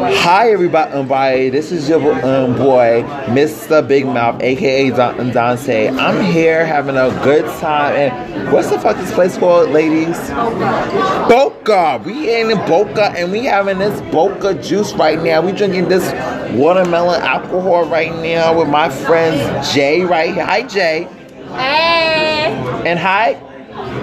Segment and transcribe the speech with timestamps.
[0.00, 3.86] Hi everybody, this is your um, boy, Mr.
[3.86, 5.88] Big Mouth, aka Don- Dante.
[5.88, 7.92] I'm here having a good time.
[7.94, 10.16] And what's the fuck this place called, ladies?
[10.30, 11.26] Boca.
[11.28, 12.02] Boca!
[12.06, 15.42] We ain't in Boca and we having this Boca juice right now.
[15.42, 16.10] We drinking this
[16.54, 20.46] watermelon alcohol right now with my friend Jay right here.
[20.46, 21.08] Hi Jay.
[21.50, 22.54] Hey.
[22.86, 23.32] And hi,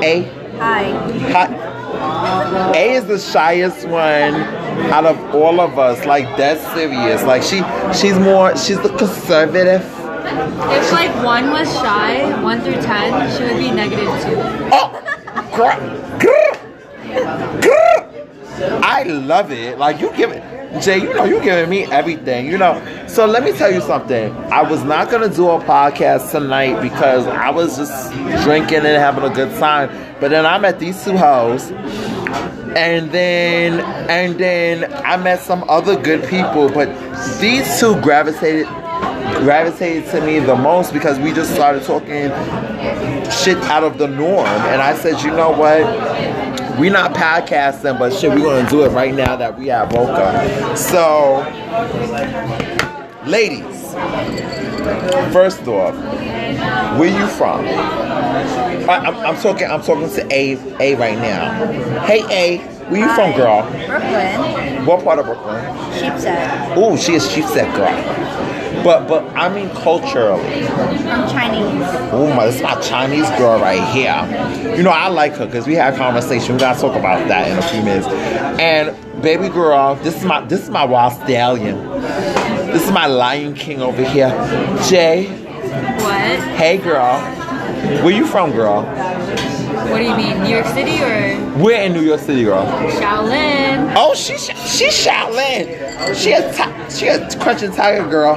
[0.03, 0.21] A.
[0.59, 0.91] Hi.
[1.31, 1.76] Hi.
[1.93, 4.35] A is the shyest one
[4.91, 6.05] out of all of us.
[6.05, 7.23] Like that's serious.
[7.23, 7.61] Like she,
[7.97, 8.55] she's more.
[8.57, 9.81] She's the conservative.
[10.69, 14.35] If like one was shy, one through ten, she would be negative two.
[14.73, 14.91] Oh,
[15.53, 18.81] grr, grr, grr.
[18.83, 19.77] I love it.
[19.77, 20.43] Like you give it,
[20.81, 20.97] Jay.
[20.99, 22.47] You know you're giving me everything.
[22.47, 22.81] You know.
[23.07, 24.33] So let me tell you something.
[24.51, 28.11] I was not gonna do a podcast tonight because I was just
[28.43, 29.89] drinking and having a good time.
[30.19, 31.71] But then I met these two hoes.
[32.75, 36.87] and then and then I met some other good people, but
[37.39, 38.67] these two gravitated
[39.43, 42.29] gravitated to me the most because we just started talking
[43.31, 45.81] shit out of the norm, and I said, you know what?
[46.79, 50.77] We not podcasting, but shit, we're gonna do it right now that we have Boca.
[50.77, 51.39] So,
[53.25, 53.93] ladies,
[55.33, 55.95] first off,
[56.99, 57.65] where you from?
[57.65, 59.67] I, I'm, I'm talking.
[59.67, 60.53] I'm talking to A.
[60.79, 61.65] A right now.
[62.05, 63.63] Hey A, where you from, girl?
[63.87, 65.63] Brooklyn, What part of Brooklyn?
[65.93, 66.73] Sheepshead.
[66.77, 68.83] Oh, she is Sheepshead girl.
[68.83, 70.67] But but I mean culturally.
[70.67, 71.83] I'm Chinese.
[72.13, 74.75] Oh my, this is my Chinese girl right here.
[74.77, 76.53] You know I like her because we had a conversation.
[76.55, 78.07] We gotta talk about that in a few minutes.
[78.59, 81.77] And baby girl, this is my this is my wild stallion.
[82.67, 84.29] This is my Lion King over here.
[84.87, 86.39] Jay, What?
[86.55, 87.19] hey girl.
[88.03, 88.83] Where you from, girl?
[89.89, 90.43] What do you mean?
[90.43, 92.65] New York City or We're in New York City, girl.
[92.99, 93.93] Shaolin?
[93.95, 96.15] Oh, she she Shaolin.
[96.15, 98.35] She a ti- she a crunching tiger girl.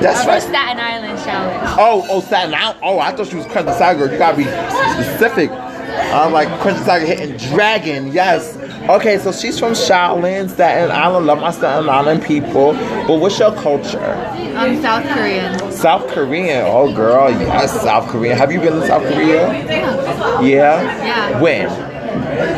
[0.00, 0.42] That's I'm right.
[0.42, 1.74] Staten Island, Shaolin.
[1.78, 2.78] Oh, oh, Staten Island.
[2.82, 4.10] Oh, I thought she was Crunching Tiger.
[4.12, 5.50] You gotta be specific.
[5.96, 8.12] I'm like Crunching Tiger hitting Dragon.
[8.12, 8.56] Yes.
[8.88, 11.26] Okay, so she's from Shaolin, Staten Island.
[11.26, 12.74] Love my Staten Island people.
[13.06, 13.98] But what's your culture?
[13.98, 15.72] I'm South Korean.
[15.72, 16.64] South Korean.
[16.66, 18.36] Oh, girl, yes, South Korean.
[18.36, 19.52] Have you been to South Korea?
[19.64, 20.40] Yeah.
[20.40, 21.04] Yeah.
[21.04, 21.40] Yeah.
[21.40, 21.68] When?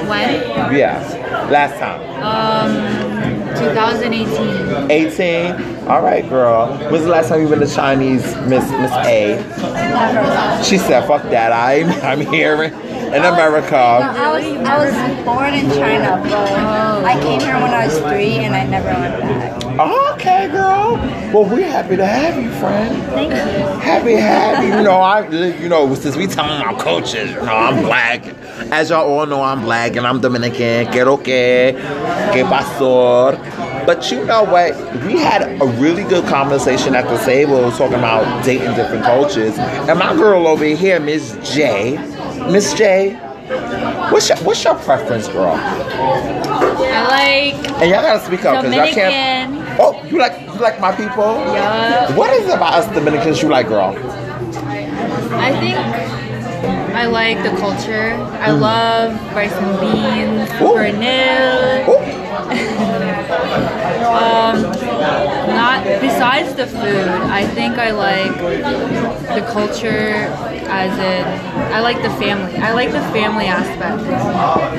[0.09, 0.75] When?
[0.75, 1.49] Yeah.
[1.51, 2.01] Last time.
[2.23, 4.91] Um, 2018.
[4.91, 5.89] 18.
[5.89, 6.77] All right, girl.
[6.91, 10.63] When's the last time you been to Chinese, Miss Miss A?
[10.65, 11.53] She said, "Fuck that.
[11.53, 12.71] I'm I'm here
[13.15, 17.87] in America." I was I was born in China, but I came here when I
[17.87, 19.62] was three, and I never went back.
[19.79, 20.95] Oh, okay, girl.
[21.33, 23.03] Well, we're happy to have you, friend.
[23.12, 23.81] Thank you.
[23.81, 24.69] Happy, happy.
[24.69, 28.25] You know, I, you know, since we talking about cultures, you know, I'm black.
[28.73, 30.91] As y'all all know, I'm black and I'm Dominican.
[30.91, 31.75] Que lo que,
[32.33, 33.39] pastor.
[33.84, 34.75] But you know what?
[35.05, 39.59] We had a really good conversation at the table talking about dating different cultures.
[39.59, 41.99] And my girl over here, Miss J,
[42.51, 43.15] Miss J,
[44.11, 45.55] what's your what's your preference, girl?
[45.57, 49.81] I like And y'all gotta speak up because y'all can't.
[49.81, 51.34] Oh, you like you like my people?
[51.55, 52.17] Yup.
[52.17, 53.97] What is it about us Dominicans you like, girl?
[55.39, 55.77] I think
[56.97, 58.12] I like the culture.
[58.41, 60.75] I love rice and beans, Ooh.
[60.75, 61.84] pernil.
[61.89, 62.03] Oh,
[64.17, 67.09] Um, not besides the food.
[67.09, 68.37] I think I like
[69.34, 70.33] the culture
[70.69, 72.57] as in I like the family.
[72.59, 74.01] I like the family aspect.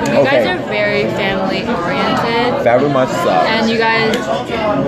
[0.09, 2.63] You guys are very family oriented.
[2.63, 3.29] very much so.
[3.29, 4.15] And you guys,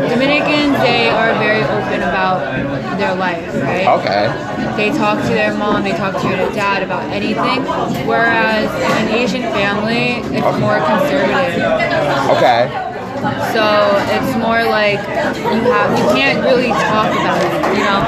[0.10, 3.88] Dominicans, they are very open about their life, right?
[4.00, 4.76] Okay.
[4.76, 7.64] They talk to their mom, they talk to their dad about anything.
[8.08, 8.70] Whereas
[9.00, 11.64] an Asian family, it's more conservative.
[12.38, 12.89] Okay.
[13.20, 13.64] So
[14.16, 18.02] it's more like you have you can't really talk about it, you know.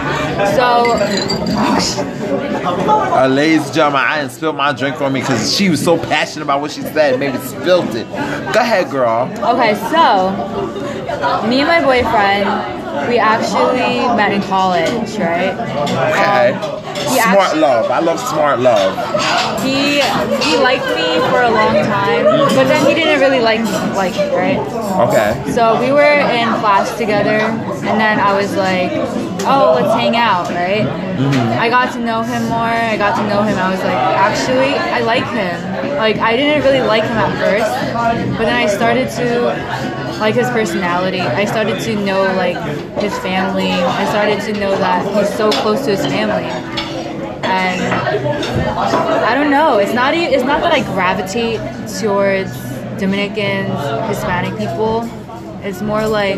[0.56, 0.68] So
[2.64, 5.98] Uh, ladies and gentlemen, I didn't spill my drink on me because she was so
[5.98, 8.08] passionate about what she said, maybe spilled it.
[8.54, 9.30] Go ahead, girl.
[9.54, 10.32] okay, so
[11.48, 15.54] me and my boyfriend, we actually met in college, right?
[15.90, 16.54] Okay.
[16.54, 17.92] Um, he smart actu- love.
[17.92, 18.92] I love smart love.
[19.64, 20.02] he
[20.46, 24.14] he liked me for a long time, but then he didn't really like me, like
[24.16, 24.60] me, right?
[25.08, 25.52] Okay.
[25.52, 27.40] So we were in class together,
[27.88, 28.92] and then I was like,
[29.46, 30.86] "Oh, let's hang out," right?
[30.86, 31.60] Mm-hmm.
[31.60, 32.74] I got to know him more.
[32.94, 33.58] I got to know him.
[33.58, 35.98] I was like, actually, I like him.
[35.98, 37.70] Like I didn't really like him at first,
[38.38, 41.20] but then I started to like his personality.
[41.22, 42.58] I started to know like
[43.00, 43.72] his family.
[43.72, 46.50] I started to know that he's so close to his family.
[47.52, 47.82] And
[49.26, 49.78] I don't know.
[49.78, 50.14] It's not.
[50.14, 51.60] It's not that I gravitate
[52.00, 52.52] towards
[53.00, 53.74] Dominicans,
[54.08, 55.10] Hispanic people.
[55.64, 56.38] It's more like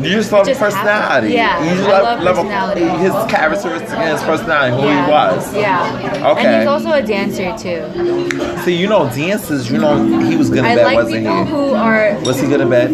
[0.00, 1.32] You just love his just personality.
[1.32, 1.32] happened.
[1.34, 2.80] Yeah, you just I love love personality.
[2.98, 5.54] his characteristics and his personality, who yeah, he was.
[5.54, 6.30] Yeah.
[6.32, 6.46] Okay.
[6.46, 8.58] And he's also a dancer too.
[8.64, 9.70] See, you know, dances.
[9.70, 11.50] You know, he was good I bed, like wasn't people he?
[11.50, 12.18] who are.
[12.24, 12.90] Was he good in bed?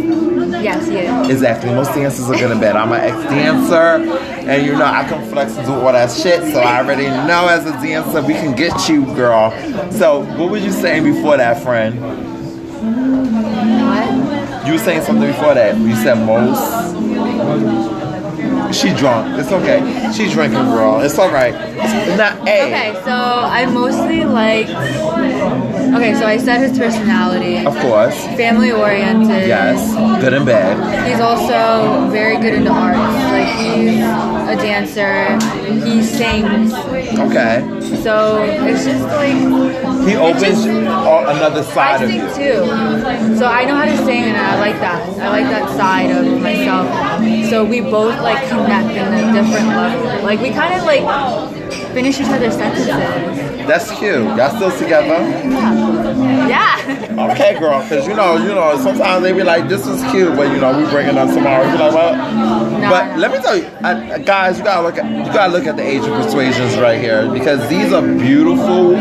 [0.62, 1.30] Yes, is.
[1.30, 1.70] Exactly.
[1.70, 2.76] Most dancers are good in bed.
[2.76, 4.02] I'm an ex-dancer,
[4.48, 6.42] and you know I can flex and do all that shit.
[6.52, 9.52] So I already know as a dancer we can get you, girl.
[9.92, 12.00] So what were you saying before that, friend?
[13.86, 14.66] What?
[14.66, 15.76] You were saying something before that.
[15.76, 16.94] You said most.
[18.74, 19.38] She drunk.
[19.38, 19.80] It's okay.
[20.12, 21.00] She drinking, girl.
[21.00, 21.54] It's all right.
[22.16, 22.62] Not a.
[22.66, 24.66] Okay, so I mostly like.
[25.94, 27.64] Okay, so I said his personality.
[27.64, 28.16] Of course.
[28.36, 29.46] Family oriented.
[29.48, 29.78] Yes.
[30.22, 30.76] Good and bad.
[31.08, 32.98] He's also very good in the arts.
[33.32, 34.00] Like he's
[34.52, 35.38] a dancer.
[35.86, 36.72] He sings.
[36.74, 37.62] Okay.
[38.02, 39.36] So it's just like
[40.08, 42.28] He opens just- another side I of sing you.
[42.34, 43.36] too.
[43.38, 45.00] So I know how to sing and I like that.
[45.18, 46.86] I like that side of myself.
[47.50, 50.24] So we both like connect in a different level.
[50.24, 51.04] Like we kind of like
[51.96, 53.66] finish each other's sentences.
[53.66, 54.26] That's cute.
[54.36, 55.16] Y'all still together?
[56.46, 57.30] Yeah.
[57.32, 57.80] Okay, girl.
[57.88, 60.78] Cause you know, you know, sometimes they be like, "This is cute," but you know,
[60.78, 61.64] we bring it up tomorrow.
[61.64, 63.16] You be like, "What?" No, but no.
[63.16, 65.82] let me tell you, I, guys, you gotta look at you gotta look at the
[65.82, 68.94] Asian persuasions right here because these are beautiful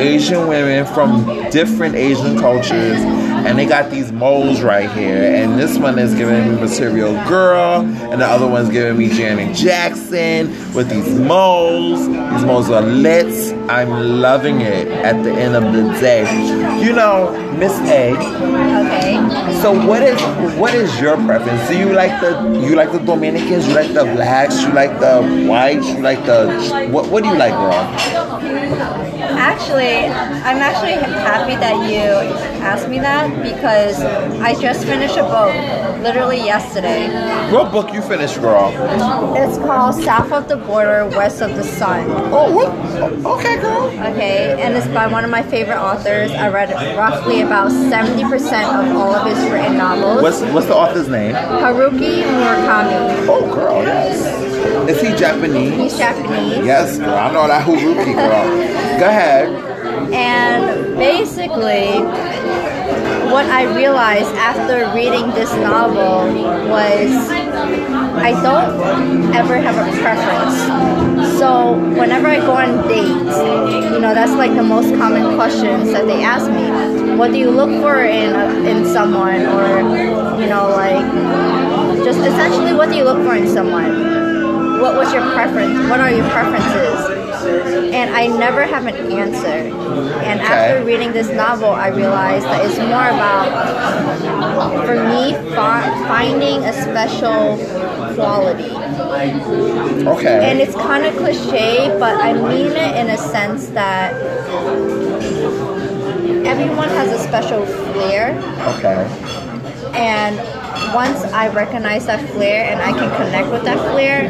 [0.00, 2.98] Asian women from different Asian cultures,
[3.46, 5.22] and they got these moles right here.
[5.22, 9.54] And this one is giving me Material Girl, and the other one's giving me Janet
[9.56, 12.06] Jackson with these moles.
[12.06, 13.54] These moles are lit.
[13.68, 14.88] I'm loving it.
[14.88, 16.22] At the end of the day,
[16.84, 18.12] you know, Miss A.
[18.14, 19.14] Okay.
[19.60, 20.20] So what is
[20.58, 21.68] what is your preference?
[21.68, 23.66] Do you like the you like the Dominicans?
[23.66, 24.62] You like the blacks?
[24.62, 25.88] You like the whites?
[25.88, 27.08] You like the what?
[27.08, 29.17] What do you like, girl?
[29.30, 32.02] Actually, I'm actually happy that you
[32.62, 34.00] asked me that because
[34.40, 35.54] I just finished a book
[36.02, 37.08] literally yesterday.
[37.52, 38.72] What book you finished, girl?
[39.36, 42.06] It's called South of the Border, West of the Sun.
[42.32, 42.68] Oh, what?
[43.38, 43.86] Okay, girl.
[44.12, 46.30] Okay, and it's by one of my favorite authors.
[46.30, 50.22] I read roughly about 70% of all of his written novels.
[50.22, 51.34] What's what's the author's name?
[51.34, 53.26] Haruki Murakami.
[53.28, 54.88] Oh, girl, yes.
[54.88, 55.74] Is he Japanese?
[55.74, 56.64] He's Japanese.
[56.64, 57.10] Yes, girl.
[57.14, 58.98] I know that Haruki, girl.
[58.98, 59.17] Go ahead.
[59.18, 62.00] And basically,
[63.32, 66.26] what I realized after reading this novel
[66.68, 67.10] was
[68.20, 71.38] I don't ever have a preference.
[71.38, 73.36] So whenever I go on dates,
[73.92, 77.16] you know, that's like the most common questions that they ask me.
[77.16, 79.80] What do you look for in in someone, or
[80.40, 81.04] you know, like
[82.04, 84.80] just essentially, what do you look for in someone?
[84.80, 85.90] What was your preference?
[85.90, 87.17] What are your preferences?
[87.46, 89.46] And I never have an answer.
[90.24, 93.48] And after reading this novel, I realized that it's more about,
[94.86, 97.56] for me, fi- finding a special
[98.14, 98.70] quality.
[100.06, 100.50] Okay.
[100.50, 104.14] And it's kind of cliche, but I mean it in a sense that
[106.46, 108.38] everyone has a special flair.
[108.76, 109.06] okay.
[109.94, 110.38] And
[110.94, 114.28] once I recognize that flair and I can connect with that flair,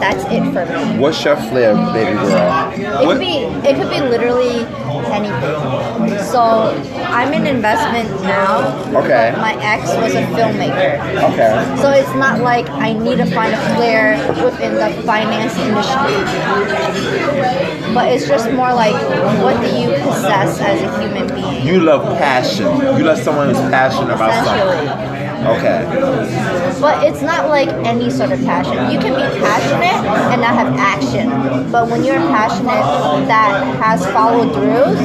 [0.00, 0.98] that's it for me.
[0.98, 2.72] What's your flair, baby girl?
[2.72, 3.36] It What- could be
[3.68, 4.66] it could be literally
[5.12, 6.18] anything.
[6.24, 6.40] So
[7.10, 8.74] I'm in investment now.
[8.94, 9.34] Okay.
[9.38, 10.98] My ex was a filmmaker.
[11.32, 11.52] Okay.
[11.82, 16.16] So it's not like I need to find a flair within the finance industry.
[17.94, 18.94] But it's just more like
[19.42, 21.66] what do you possess as a human being?
[21.66, 22.66] You love passion.
[22.96, 25.09] You love someone who's passionate about something.
[25.40, 25.86] Okay.
[26.80, 28.90] But it's not like any sort of passion.
[28.90, 31.70] You can be passionate and not have action.
[31.70, 34.98] But when you're passionate that has follow throughs,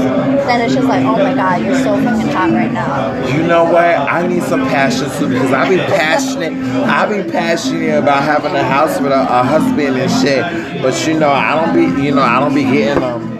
[0.45, 3.27] then it's just like, oh my god, you're so fucking hot right now.
[3.27, 3.75] You know what?
[3.75, 6.53] I need some passion too because I be passionate.
[6.85, 10.81] I be passionate about having a house with a, a husband and shit.
[10.81, 12.05] But you know, I don't be.
[12.05, 13.34] You know, I don't be getting um.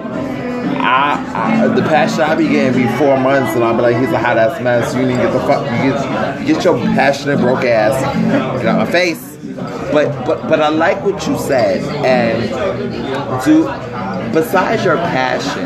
[0.86, 4.12] I, I the passion I be getting be four months and I'll be like, he's
[4.12, 4.94] a hot ass mess.
[4.94, 5.66] You need to get the fuck.
[5.66, 7.96] You get, get your passionate broke ass
[8.58, 9.38] get out my face.
[9.92, 12.50] But but but I like what you said and
[13.44, 13.64] do.
[14.34, 15.66] Besides your passion,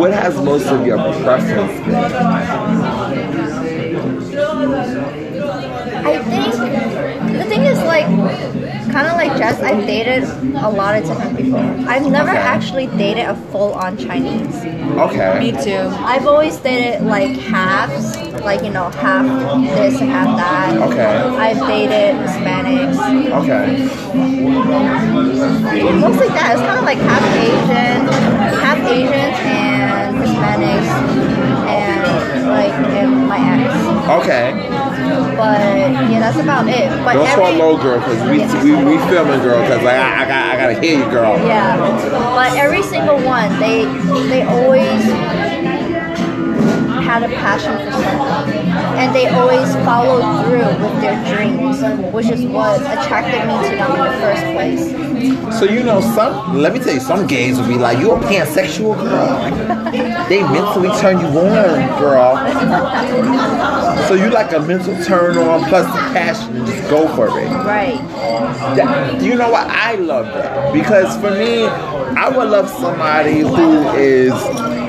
[0.00, 1.94] what has most of your preference been?
[6.06, 8.06] I think the thing is like
[8.94, 10.22] kind of like Jess, I've dated
[10.54, 11.58] a lot of different people.
[11.88, 12.38] I've never Okay.
[12.38, 14.54] actually dated a full on Chinese.
[15.06, 15.30] Okay.
[15.40, 15.82] Me too.
[16.12, 19.26] I've always dated like halves, like you know, half
[19.74, 20.76] this and half that.
[20.86, 21.12] Okay.
[21.46, 22.98] I've dated Hispanics.
[23.42, 23.64] Okay.
[25.98, 26.52] Mostly that.
[26.54, 27.98] It's kind of like half Asian,
[28.62, 30.90] half Asians and Hispanics
[31.42, 31.53] and
[32.46, 33.72] like and my ex.
[34.22, 34.52] Okay.
[35.36, 35.60] But
[36.10, 36.88] yeah, that's about it.
[37.04, 40.28] But Don't every, low, girl, because we, we we filming, girl, because like, I, I
[40.28, 41.36] got I gotta hear you, girl.
[41.38, 41.76] Yeah,
[42.34, 43.84] but every single one, they
[44.28, 45.02] they always
[47.14, 48.66] had a passion for something,
[48.98, 51.78] and they always followed through with their dreams,
[52.12, 55.58] which is what attracted me to them in the first place.
[55.58, 58.18] So you know, some let me tell you, some gays will be like, "You a
[58.18, 59.38] pansexual girl."
[60.28, 62.34] they mentally turn you on, girl.
[64.08, 67.48] So you like a mental turn on plus the passion, just go for it.
[67.48, 67.98] Right.
[68.76, 69.68] That- you know what?
[69.68, 71.64] I love that because for me,
[72.16, 74.32] I would love somebody who is,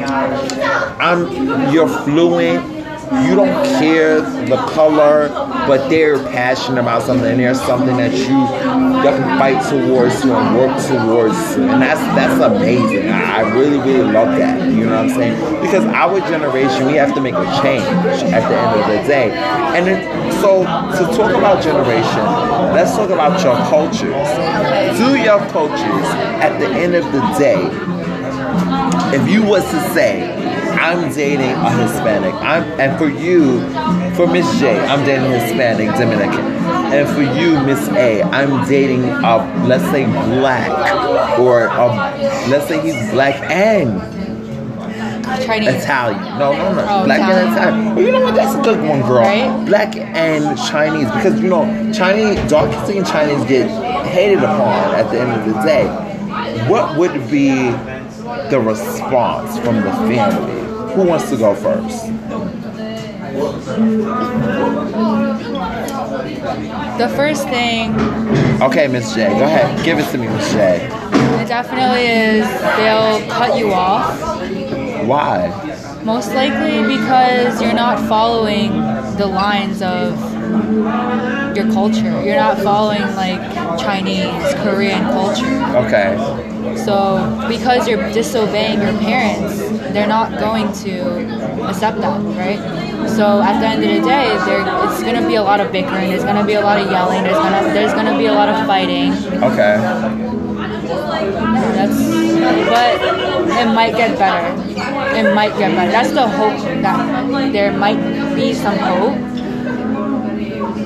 [0.06, 2.74] I'm, you're fluent.
[3.28, 5.30] You don't care the color,
[5.68, 8.26] but they're passionate about something, and there's something that you
[9.04, 13.10] that can fight towards you and work towards, and that's that's amazing.
[13.10, 14.68] I, I really really love that.
[14.72, 15.62] You know what I'm saying?
[15.62, 17.86] Because our generation, we have to make a change
[18.34, 19.32] at the end of the day,
[19.78, 22.26] and it, so to talk about generation,
[22.74, 24.98] let's talk about your cultures.
[24.98, 26.08] Do your cultures
[26.42, 27.95] at the end of the day
[29.16, 30.34] if you was to say,
[30.76, 33.62] I'm dating a Hispanic, I'm and for you,
[34.16, 36.46] for Miss J, I'm dating a Hispanic Dominican,
[36.94, 41.88] and for you, Miss A, I'm dating a let's say black or a
[42.50, 44.02] let's say he's black and
[45.46, 45.84] Chinese.
[45.84, 46.22] Italian.
[46.38, 46.86] No, no, no.
[46.88, 47.54] Oh, Black and Italian.
[47.54, 47.96] Italian.
[47.96, 48.36] Well, you know what?
[48.36, 49.22] That's a good one, girl.
[49.22, 49.66] Right?
[49.66, 53.70] Black and Chinese, because you know, Chinese, dark skin Chinese get
[54.08, 55.88] hated upon at the end of the day.
[56.70, 57.72] What would be
[58.50, 60.94] the response from the family?
[60.96, 62.06] Who wants to go first?
[66.98, 67.94] The first thing,
[68.62, 69.84] Okay, Miss J, go ahead.
[69.84, 70.86] Give it to me, Miss J.
[71.42, 72.48] it definitely is
[72.78, 74.18] they'll cut you off.
[75.06, 75.50] Why?
[76.06, 78.72] Most likely because you're not following
[79.18, 80.18] the lines of
[81.56, 82.24] your culture.
[82.24, 83.40] You're not following like
[83.80, 85.62] Chinese, Korean culture.
[85.86, 86.18] Okay.
[86.84, 89.58] So because you're disobeying your parents,
[89.94, 92.60] they're not going to accept that, right?
[93.10, 96.10] So at the end of the day, there it's gonna be a lot of bickering.
[96.10, 97.24] There's gonna be a lot of yelling.
[97.24, 99.14] There's gonna there's gonna be a lot of fighting.
[99.44, 99.78] Okay.
[101.76, 102.26] That's
[102.70, 103.02] but
[103.60, 104.54] it might get better.
[105.16, 105.92] It might get better.
[105.92, 108.00] That's the hope that there might
[108.36, 109.35] be some hope.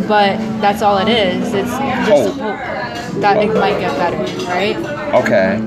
[0.09, 1.53] But that's all it is.
[1.53, 2.31] It's just oh.
[2.31, 2.57] Hope.
[2.57, 4.75] hope that it might get better, right?
[5.13, 5.57] Okay.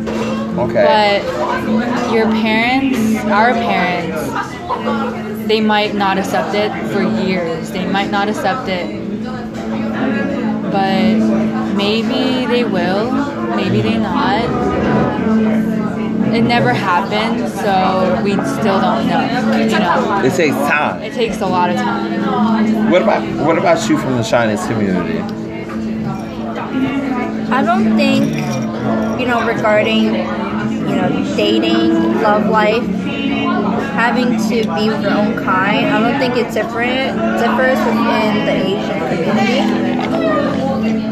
[0.59, 1.23] Okay.
[1.23, 7.71] But your parents, our parents, they might not accept it for years.
[7.71, 9.01] They might not accept it.
[10.73, 13.13] But maybe they will,
[13.55, 14.43] maybe they not.
[16.35, 19.21] It never happened, so we still don't know.
[19.53, 21.03] You know, it takes time.
[21.03, 22.91] it takes a lot of time.
[22.91, 25.19] What about what about you from the Chinese community?
[27.53, 28.25] I don't think,
[29.21, 32.83] you know, regarding, you know, dating, love life,
[33.93, 38.55] having to be with your own kind, I don't think it's different, differs within the
[38.73, 39.61] Asian community.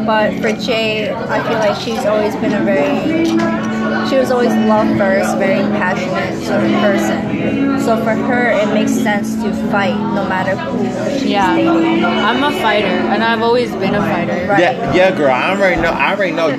[0.03, 3.37] But for Jay, I feel like she's always been a very,
[4.11, 7.79] she was always love first, very passionate sort of person.
[7.79, 10.83] So for her, it makes sense to fight no matter who
[11.17, 12.03] she's Yeah, dating.
[12.03, 14.47] I'm a fighter, and I've always been a fighter.
[14.49, 14.59] Right.
[14.59, 15.31] Yeah, yeah, girl.
[15.31, 15.91] I already know.
[15.91, 16.49] I already know.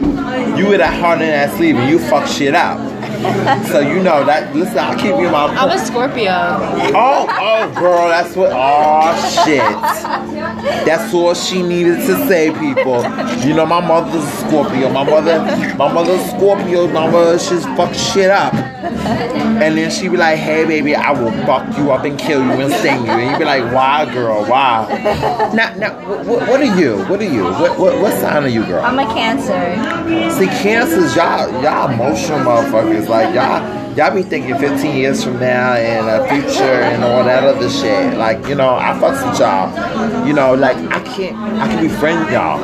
[0.56, 2.80] You with that heart in that sleeve, and you fuck shit out.
[3.66, 4.56] so you know that.
[4.56, 5.44] Listen, I'll keep you in my.
[5.44, 6.32] I'm a Scorpio.
[6.32, 8.50] Oh, oh, girl, that's what.
[8.54, 10.31] Oh, shit.
[10.62, 13.02] That's all she needed to say, people.
[13.46, 14.90] You know, my mother's a Scorpio.
[14.90, 15.40] My mother,
[15.76, 16.86] my mother's Scorpio.
[16.88, 18.54] My mother, she's fuck shit up.
[18.54, 22.50] And then she be like, hey, baby, I will fuck you up and kill you
[22.50, 23.10] and sting you.
[23.10, 24.86] And you be like, why, girl, why?
[25.54, 26.98] Now, now, what, what are you?
[27.06, 27.44] What are you?
[27.44, 28.84] What, what, what sign are you, girl?
[28.84, 29.52] I'm a Cancer.
[30.38, 33.08] See, cancers, y'all, y'all emotional motherfuckers.
[33.08, 37.44] Like y'all, y'all be thinking 15 years from now and a future and all that
[37.44, 38.16] other shit.
[38.16, 40.26] Like you know, I fucks with y'all.
[40.26, 42.60] You know, like I can't, I can befriend y'all.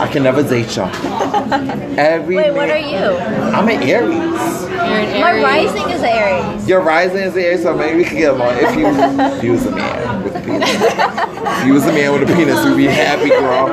[0.00, 0.90] I can never date y'all.
[1.98, 2.96] Every Wait, what are you?
[2.98, 4.10] I'm an Aries.
[4.10, 5.42] You're an My Aries.
[5.44, 6.68] rising is Aries.
[6.68, 8.54] Your rising is Aries, so maybe we can get along.
[8.56, 10.70] If you, if you was a man with a penis,
[11.42, 13.68] if you was a man with a penis, we'd be happy, girl.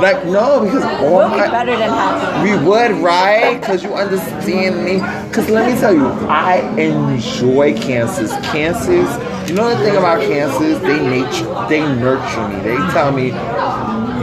[0.00, 2.50] Like no, because all We'll be my better than happy.
[2.50, 3.60] We would, right?
[3.60, 4.94] Because you understand me.
[5.28, 8.32] Because let me tell you, I enjoy cancers.
[8.46, 9.08] Cancers,
[9.48, 10.80] you know the thing about cancers?
[10.80, 12.60] They nature, they nurture me.
[12.60, 13.26] They tell me,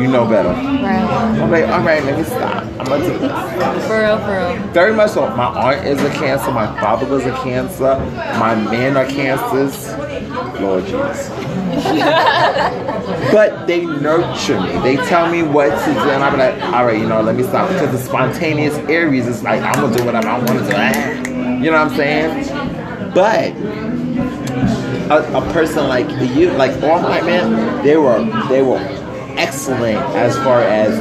[0.01, 0.50] you know better.
[0.50, 1.40] Right.
[1.42, 2.63] I'm like, all right, let me stop.
[2.63, 3.88] I'm gonna do this.
[3.88, 4.74] For real, for real.
[4.74, 5.30] Very much so.
[5.36, 6.51] My aunt is a cancer.
[6.51, 7.98] My father was a cancer.
[8.40, 9.92] My men are cancers.
[10.60, 11.30] Lord Jesus.
[13.31, 14.79] but they nurture me.
[14.79, 17.43] They tell me what to do, and I'm like, all right, you know, let me
[17.43, 21.63] stop because the spontaneous Aries is like, I'm gonna do whatever I want to do.
[21.63, 23.13] You know what I'm saying?
[23.13, 23.51] But
[25.12, 28.79] a, a person like you, like All Might Man, they were they were
[29.38, 30.98] excellent as far as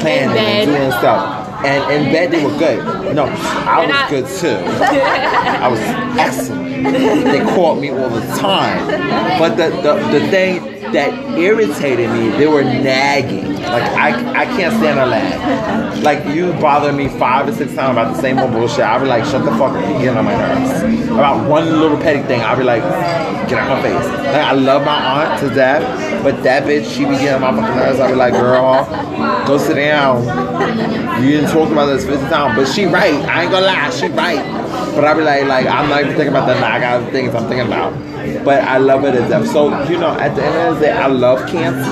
[0.00, 1.64] planning and doing stuff.
[1.64, 3.14] And in bed they were good.
[3.14, 4.64] No, I was good too.
[4.84, 5.80] I was
[6.18, 6.75] excellent.
[7.26, 8.86] They called me all the time.
[9.38, 13.54] But the, the, the thing that irritated me, they were nagging.
[13.54, 16.02] Like I, I can't stand a lag.
[16.02, 18.80] Like you bother me five or six times about the same old bullshit.
[18.80, 21.10] I'll be like, shut the fuck up, you're on my nerves.
[21.10, 22.82] About one little petty thing, I'll be like,
[23.48, 24.06] get out my face.
[24.06, 27.62] Like I love my aunt to death, but that bitch, she be getting on my
[27.62, 28.00] fucking nerves.
[28.00, 28.84] I'll be like, girl,
[29.46, 30.24] go sit down.
[31.22, 33.14] You didn't talk about this 50 times, but she right.
[33.24, 34.44] I ain't gonna lie, she right.
[34.94, 36.65] But I be like, like I'm not even thinking about the lag.
[36.72, 37.92] I got things I'm thinking about.
[38.44, 39.46] But I love it death.
[39.48, 41.90] So you know, at the end of the day, I love cancer.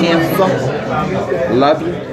[0.00, 2.10] Cancer, love you.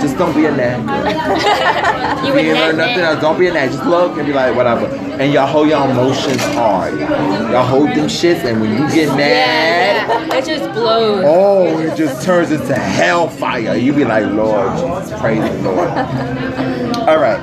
[0.00, 1.88] Just don't be a nag.
[2.18, 3.20] You would learn nothing else.
[3.20, 3.70] Don't be a nag.
[3.70, 4.86] Just look and be like, whatever.
[4.86, 6.98] And y'all hold your emotions hard.
[6.98, 10.08] Y'all hold them shits, and when you get mad.
[10.08, 10.34] Yeah, yeah.
[10.36, 11.24] It just blows.
[11.26, 13.76] Oh, it just turns into hellfire.
[13.76, 15.88] You be like, Lord Jesus, praise the Lord.
[17.08, 17.40] All right.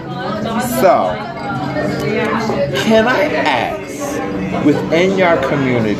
[0.82, 1.35] So,
[1.76, 5.96] can I ask, within your community,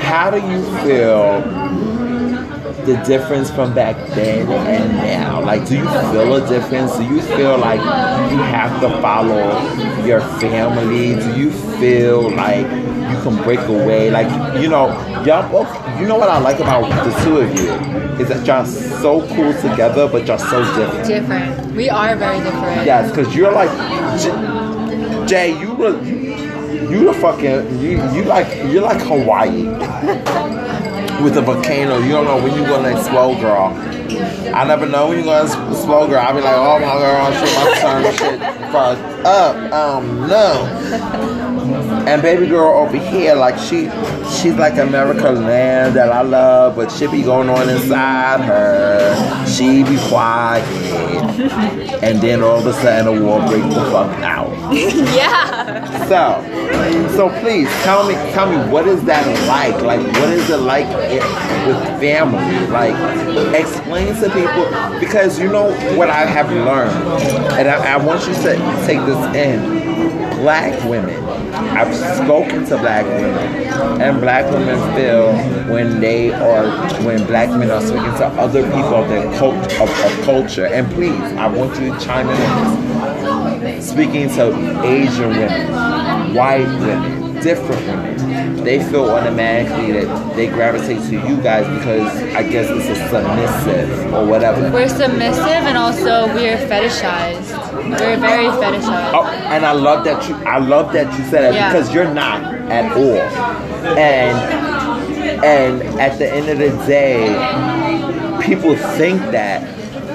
[0.00, 1.40] how do you feel
[2.88, 5.42] the difference from back then and now?
[5.42, 6.96] Like, do you feel a difference?
[6.96, 9.44] Do you feel like you have to follow
[10.06, 11.14] your family?
[11.14, 14.10] Do you feel like you can break away?
[14.10, 14.28] Like,
[14.62, 14.88] you know,
[15.24, 15.68] y'all both,
[16.00, 17.70] you know what I like about the two of you?
[18.22, 21.06] Is that y'all so cool together, but y'all so different.
[21.06, 21.74] Different.
[21.74, 22.86] We are very different.
[22.86, 23.70] Yes, because you're like,
[24.18, 29.64] J- Jay, you were, you the fucking, you, you like, you're like Hawaii
[31.22, 31.98] with a volcano.
[31.98, 33.72] You don't know when you're gonna explode, girl.
[34.54, 36.20] I never know when you're gonna explode, girl.
[36.20, 38.40] I'll be like, oh my girl, shit, my turn, shit,
[38.72, 39.72] fucked up.
[39.72, 41.37] Um, no.
[42.08, 43.90] And baby girl over here, like she,
[44.32, 49.46] she's like America land that I love, but shit be going on inside her.
[49.46, 50.64] She be quiet,
[52.02, 54.48] and then all of a sudden the war breaks the fuck out.
[55.18, 56.06] Yeah.
[56.08, 56.42] So,
[57.14, 59.82] so please tell me, tell me what is that like?
[59.82, 60.86] Like, what is it like
[61.66, 62.66] with family?
[62.68, 62.94] Like,
[63.54, 64.64] explain to people
[64.98, 66.96] because you know what I have learned,
[67.52, 69.76] and I, I want you to take this in.
[70.38, 71.20] Black women,
[71.54, 75.32] I've spoken to black women, and black women feel
[75.72, 76.66] when they are
[77.04, 80.66] when black men are speaking to other people of their cult of, of culture.
[80.66, 87.86] And please, I want you to chime in speaking to Asian women, white women, different
[87.86, 93.08] women, they feel automatically that they gravitate to you guys because I guess it's a
[93.08, 94.70] submissive or whatever.
[94.70, 97.67] We're submissive and also we are fetishized.
[97.90, 99.12] We're very fetishized.
[99.14, 100.34] Oh, and I love that you.
[100.44, 101.72] I love that you said that Yeah.
[101.72, 103.20] because you're not at all.
[103.96, 104.36] And
[105.44, 107.28] and at the end of the day,
[108.42, 109.62] people think that,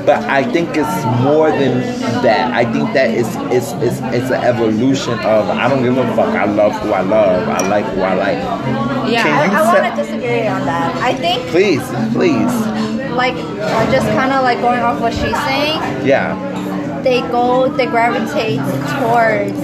[0.06, 1.80] but I think it's more than
[2.24, 2.52] that.
[2.54, 6.30] I think that it's it's it's it's an evolution of I don't give a fuck.
[6.36, 7.48] I love who I love.
[7.48, 8.38] I like who I like.
[9.10, 9.24] Yeah.
[9.24, 10.96] Can I, you I want to disagree on that.
[10.98, 11.84] I think, Please,
[12.14, 12.52] please,
[13.12, 16.34] like, uh, just kind of like going off what she's saying, yeah,
[17.04, 18.60] they go, they gravitate
[19.00, 19.60] towards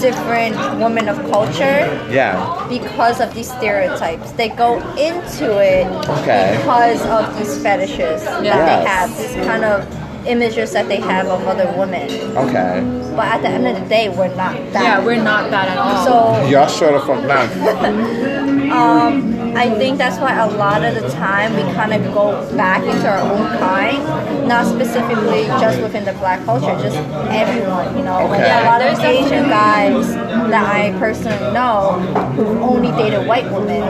[0.00, 4.32] different women of culture yeah, because of these stereotypes.
[4.32, 6.56] They go into it Okay.
[6.58, 8.68] because of these fetishes that Yes.
[8.68, 9.86] they have, these kind of
[10.26, 12.08] images that they have of other women.
[12.36, 12.84] okay.
[13.16, 14.82] But at the end of the day, we're not that.
[14.82, 16.04] Yeah, we're not that at all.
[16.04, 17.48] so Y'all sure the fuck not.
[18.70, 22.82] um, I think that's why a lot of the time we kind of go back
[22.84, 26.96] into our own kind, not specifically just within the black culture, just
[27.30, 28.26] everyone, you know.
[28.26, 28.62] Like Okay.
[28.62, 31.98] a lot of Asian guys that I personally know
[32.36, 33.82] who only dated white women,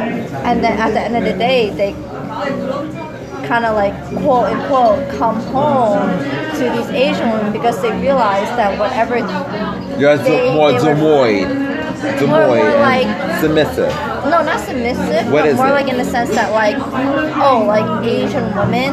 [0.44, 1.92] and then at the end of the day, they
[3.46, 6.08] kind of like quote unquote come home
[6.54, 9.18] to these Asian women because they realize that whatever
[9.98, 11.69] You're They- more they demoid,
[12.00, 13.92] demoid, more and like- submissive.
[14.24, 15.72] No, not submissive, What but is more it?
[15.72, 16.76] like in the sense that like,
[17.36, 18.92] oh, like Asian women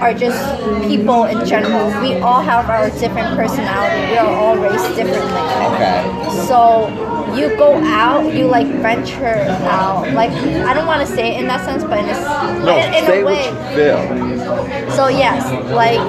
[0.00, 0.38] are just
[0.86, 1.88] people in general.
[2.00, 4.12] We all have our different personality.
[4.12, 5.40] We are all raised differently.
[5.74, 6.02] Okay.
[6.46, 6.88] So
[7.36, 9.26] you go out, you like venture
[9.68, 10.12] out.
[10.14, 12.94] Like I don't want to say it in that sense, but in a, No, in,
[12.94, 13.46] in say a what way.
[13.46, 14.90] you feel.
[14.92, 16.00] So yes, like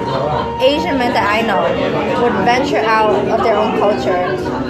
[0.62, 1.62] Asian men that I know
[2.22, 4.16] would venture out of their own culture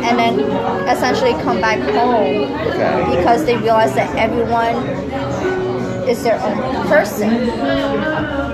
[0.05, 0.41] and then
[0.89, 3.17] essentially come back home Okay.
[3.17, 4.77] because they realize that everyone
[6.09, 7.31] is their own person.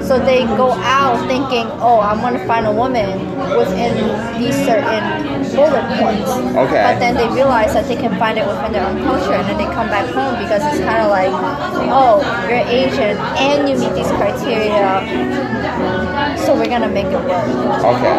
[0.07, 3.19] So they go out thinking, oh, I'm going to find a woman
[3.59, 3.93] within
[4.39, 5.03] these certain
[5.51, 6.31] bullet points.
[6.31, 6.83] Okay.
[6.87, 9.59] But then they realize that they can find it within their own culture, and then
[9.59, 11.35] they come back home because it's kind of like,
[11.91, 15.03] oh, you're Asian and you meet these criteria,
[16.39, 17.51] so we're gonna make it work.
[17.83, 18.19] Okay.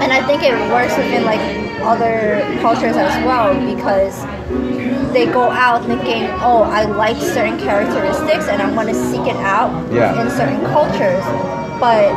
[0.00, 1.40] And I think it works within like
[1.84, 4.24] other cultures as well because
[5.14, 9.36] they go out thinking, oh, I like certain characteristics and I'm going to seek it
[9.36, 10.20] out Yeah.
[10.20, 11.24] in certain cultures.
[11.80, 12.10] But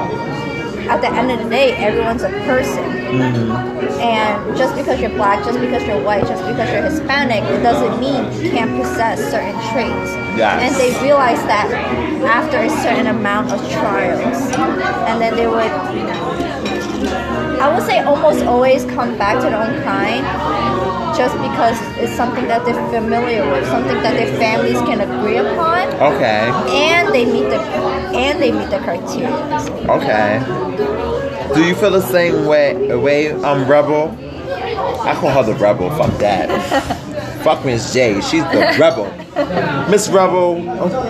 [0.89, 2.83] at the end of the day, everyone's a person.
[3.07, 3.87] Mm-hmm.
[4.01, 7.99] And just because you're black, just because you're white, just because you're Hispanic, it doesn't
[7.99, 10.11] mean you can't possess certain traits.
[10.35, 10.61] Yes.
[10.63, 11.71] And they realize that
[12.25, 14.37] after a certain amount of trials.
[15.07, 15.71] And then they would
[17.59, 20.23] I would say almost always come back to their own kind
[21.17, 25.87] just because it's something that they're familiar with, something that their families can agree upon,
[26.13, 26.49] Okay.
[26.69, 29.33] and they meet the and they meet the criteria.
[29.89, 30.39] Okay.
[31.53, 32.95] Do you feel the same way?
[32.95, 34.15] Way um rebel.
[35.01, 35.89] I call her the rebel.
[35.97, 36.47] Fuck that.
[37.43, 38.19] Fuck Miss J.
[38.21, 39.05] She's the rebel.
[39.89, 40.61] Miss Rebel,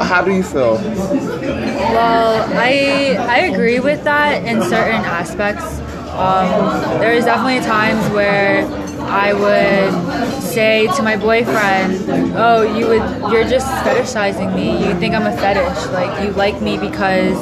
[0.04, 0.76] how do you feel?
[0.76, 5.80] Well, I I agree with that in certain aspects.
[6.12, 8.66] Um, there's definitely times where
[9.08, 14.86] I would say to my boyfriend, "Oh, you would you're just fetishizing me.
[14.86, 15.88] You think I'm a fetish.
[15.92, 17.38] Like you like me because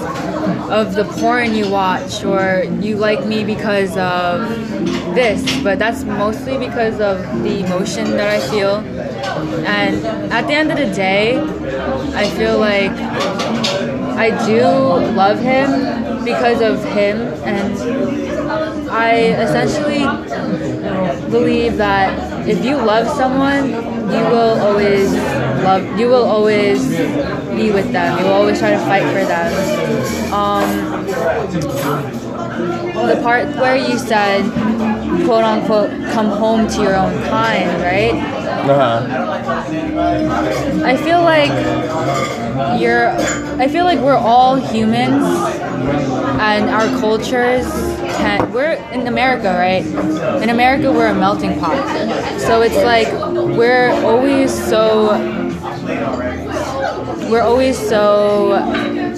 [0.70, 4.48] of the porn you watch, or you like me because of
[5.16, 8.84] this." But that's mostly because of the emotion that I feel.
[9.66, 11.38] And at the end of the day,
[12.16, 12.92] I feel like
[14.18, 14.62] I do
[15.16, 17.74] love him because of him, and
[18.90, 20.06] I essentially
[21.30, 25.12] believe that if you love someone, you will always
[25.64, 26.00] love.
[26.00, 26.88] You will always
[27.56, 28.20] be with them.
[28.20, 29.52] You will always try to fight for them.
[30.34, 30.68] Um,
[33.08, 34.44] the part where you said,
[35.26, 38.14] "quote unquote," come home to your own kind, right?
[38.70, 39.02] Uh
[40.84, 41.52] I feel like
[42.80, 43.10] you're
[43.60, 45.24] I feel like we're all humans
[45.88, 47.66] and our cultures
[48.18, 49.86] can we're in America, right?
[50.42, 51.86] In America we're a melting pot.
[52.40, 53.08] So it's like
[53.58, 55.10] we're always so
[57.30, 58.50] we're always so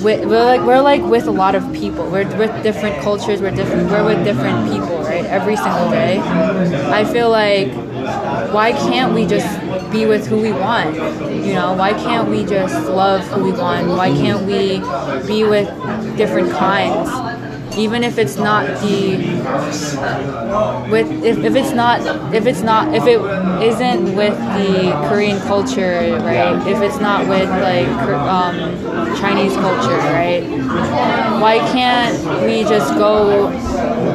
[0.03, 2.10] we're like we're like with a lot of people.
[2.10, 3.41] We're with different cultures.
[3.41, 3.89] We're different.
[3.89, 5.25] We're with different people, right?
[5.25, 6.19] Every single day.
[6.19, 7.71] I feel like
[8.53, 9.47] why can't we just
[9.91, 10.95] be with who we want?
[10.95, 13.88] You know, why can't we just love who we want?
[13.88, 14.80] Why can't we
[15.27, 15.67] be with
[16.17, 17.10] different kinds?
[17.77, 19.17] Even if it's not the
[20.89, 23.19] with if, if it's not if it's not if it
[23.62, 26.56] isn't with the Korean culture, right?
[26.67, 28.56] If it's not with like um,
[29.17, 30.43] Chinese culture, right?
[31.39, 33.49] Why can't we just go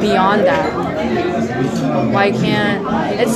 [0.01, 1.52] beyond that?
[2.11, 2.85] Why can't
[3.19, 3.35] it's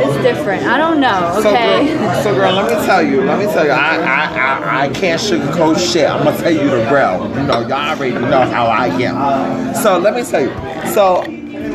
[0.00, 0.64] it's different?
[0.64, 1.38] I don't know.
[1.42, 1.94] So, Okay.
[1.96, 4.88] girl, so girl, let me tell you, let me tell you, I, I, I, I
[4.90, 6.08] can't sugarcoat shit.
[6.08, 7.28] I'm gonna tell you the real.
[7.36, 9.74] You know, y'all already know how I am.
[9.74, 10.50] So let me tell you.
[10.92, 11.22] So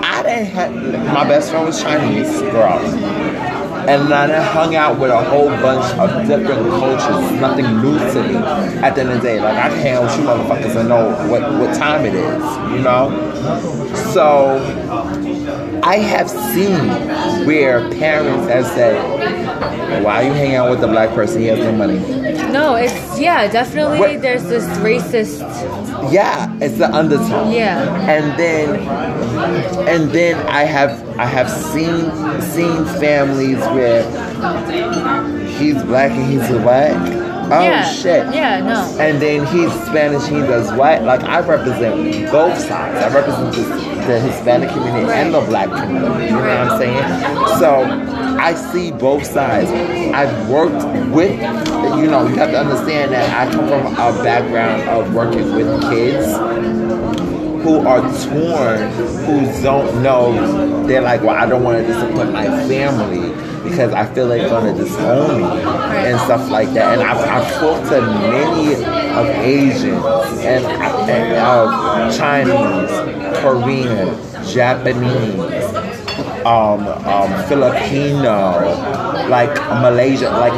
[0.04, 0.74] I didn't have
[1.14, 2.80] my best friend was Chinese girl,
[3.88, 7.40] and I hung out with a whole bunch of different cultures.
[7.40, 8.36] Nothing new to me.
[8.84, 10.90] At the end of the day, like I can hang out with you motherfuckers and
[10.90, 12.44] know what what time it is.
[12.72, 13.12] You know.
[14.14, 14.58] So
[15.84, 16.88] I have seen
[17.46, 21.42] where parents have said, "Why are you hanging out with the black person?
[21.42, 22.00] He has no money."
[22.52, 24.00] No, it's yeah, definitely.
[24.00, 25.40] What- There's this racist.
[26.12, 27.52] Yeah, it's the undertone.
[27.52, 27.80] Yeah.
[28.16, 28.68] And then,
[29.88, 32.02] and then I have I have seen
[32.42, 34.04] seen families where
[35.58, 37.33] he's black and he's white.
[37.52, 37.84] Oh yeah.
[37.84, 38.34] shit.
[38.34, 38.60] Yeah.
[38.62, 38.98] No.
[39.00, 41.02] And then he's Spanish, he does white.
[41.04, 42.98] Like I represent both sides.
[43.04, 46.26] I represent the, the Hispanic community and the black community.
[46.26, 47.60] You know what I'm saying?
[47.60, 47.84] So
[48.40, 49.70] I see both sides.
[50.14, 54.84] I've worked with, you know, you have to understand that I come from a background
[54.90, 56.28] of working with kids
[57.64, 58.92] who are torn,
[59.26, 60.86] who don't know.
[60.86, 63.30] They're like, well, I don't want to disappoint my family
[63.64, 67.00] because I feel like they're going to disown me and stuff like that.
[67.00, 70.04] And I've, I've talked to many of Asians
[70.44, 74.14] and, and uh, Chinese, Korean,
[74.46, 75.40] Japanese,
[76.46, 80.54] um, um, Filipino, like Malaysia, like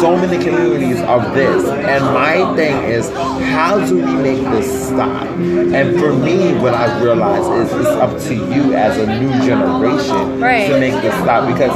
[0.00, 1.64] so many communities of this.
[1.64, 5.26] And my thing is, how do we make this stop?
[5.26, 10.40] And for me, what I realized is it's up to you as a new generation
[10.40, 10.68] Right.
[10.68, 11.70] to make this stop because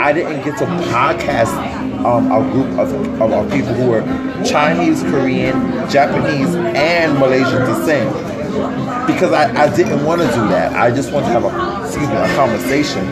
[0.00, 1.54] I didn't get to podcast
[2.04, 4.02] um, a group of, of, of people who were
[4.44, 8.08] Chinese, Korean, Japanese, and Malaysian descent
[9.06, 10.72] because I, I didn't want to do that.
[10.74, 13.04] I just wanted to have a excuse me a conversation.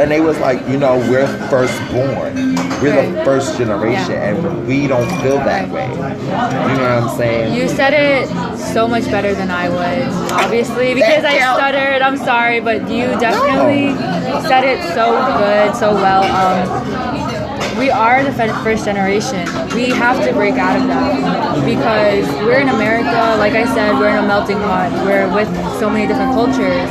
[0.00, 2.54] And they was like, you know, we're first born.
[2.80, 4.28] We're the first generation Yeah.
[4.36, 5.88] and we don't feel that way.
[5.90, 7.54] You know what I'm saying?
[7.60, 12.00] You said it so much better than I would, obviously, because I stuttered.
[12.02, 13.94] I'm sorry, but you definitely
[14.46, 16.22] said it so good, so well.
[16.22, 17.27] Um,
[17.78, 19.46] we are the first generation.
[19.74, 23.36] We have to break out of that because we're in America.
[23.38, 24.90] Like I said, we're in a melting pot.
[25.06, 26.88] We're with so many different cultures.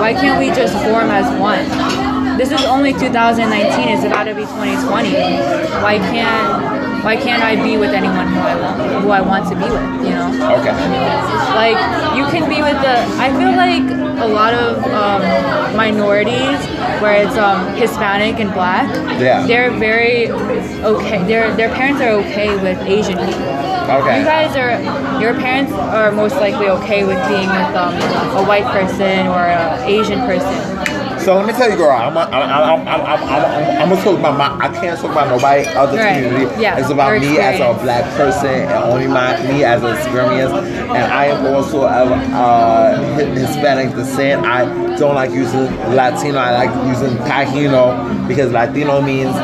[0.00, 2.38] Why can't we just form as one?
[2.38, 3.88] This is only 2019.
[3.88, 5.12] It's about to be 2020.
[5.82, 6.75] Why can't
[7.06, 9.86] why can't I be with anyone who I want, who I want to be with?
[10.02, 10.26] You know,
[10.58, 10.74] Okay.
[11.54, 11.78] like
[12.18, 12.96] you can be with the.
[13.22, 13.86] I feel like
[14.18, 15.22] a lot of um,
[15.76, 16.58] minorities,
[17.00, 18.90] where it's um, Hispanic and Black,
[19.20, 19.46] Yeah.
[19.46, 20.32] they're very
[20.82, 21.22] okay.
[21.30, 23.54] Their their parents are okay with Asian people.
[24.02, 24.18] Okay.
[24.18, 24.74] You guys are.
[25.22, 27.94] Your parents are most likely okay with being with um,
[28.34, 30.85] a white person or an Asian person.
[31.26, 34.16] So let me tell you, girl, I'm, I'm, I'm, I'm, I'm, I'm, I'm gonna talk
[34.16, 34.64] about my.
[34.64, 36.22] I can't talk about nobody other Right.
[36.22, 36.62] community.
[36.62, 40.52] Yeah, It's about me as a black person and only my me as an experience.
[40.52, 44.46] And I am also of uh, Hispanic descent.
[44.46, 44.66] I
[44.98, 46.38] don't like using Latino.
[46.38, 49.34] I like using Taino because Latino means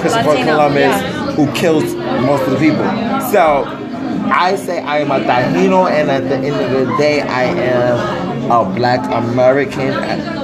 [0.00, 1.32] Christopher Latino, Columbus, yeah.
[1.32, 1.84] who kills
[2.24, 2.82] most of the people.
[3.30, 3.64] So
[4.32, 8.23] I say I am a Taino, and at the end of the day, I am
[8.50, 9.92] a Black American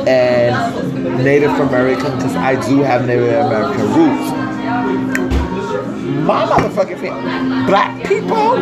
[0.09, 4.31] and Native American because I do have Native American roots.
[6.27, 8.57] My motherfucking family, black people,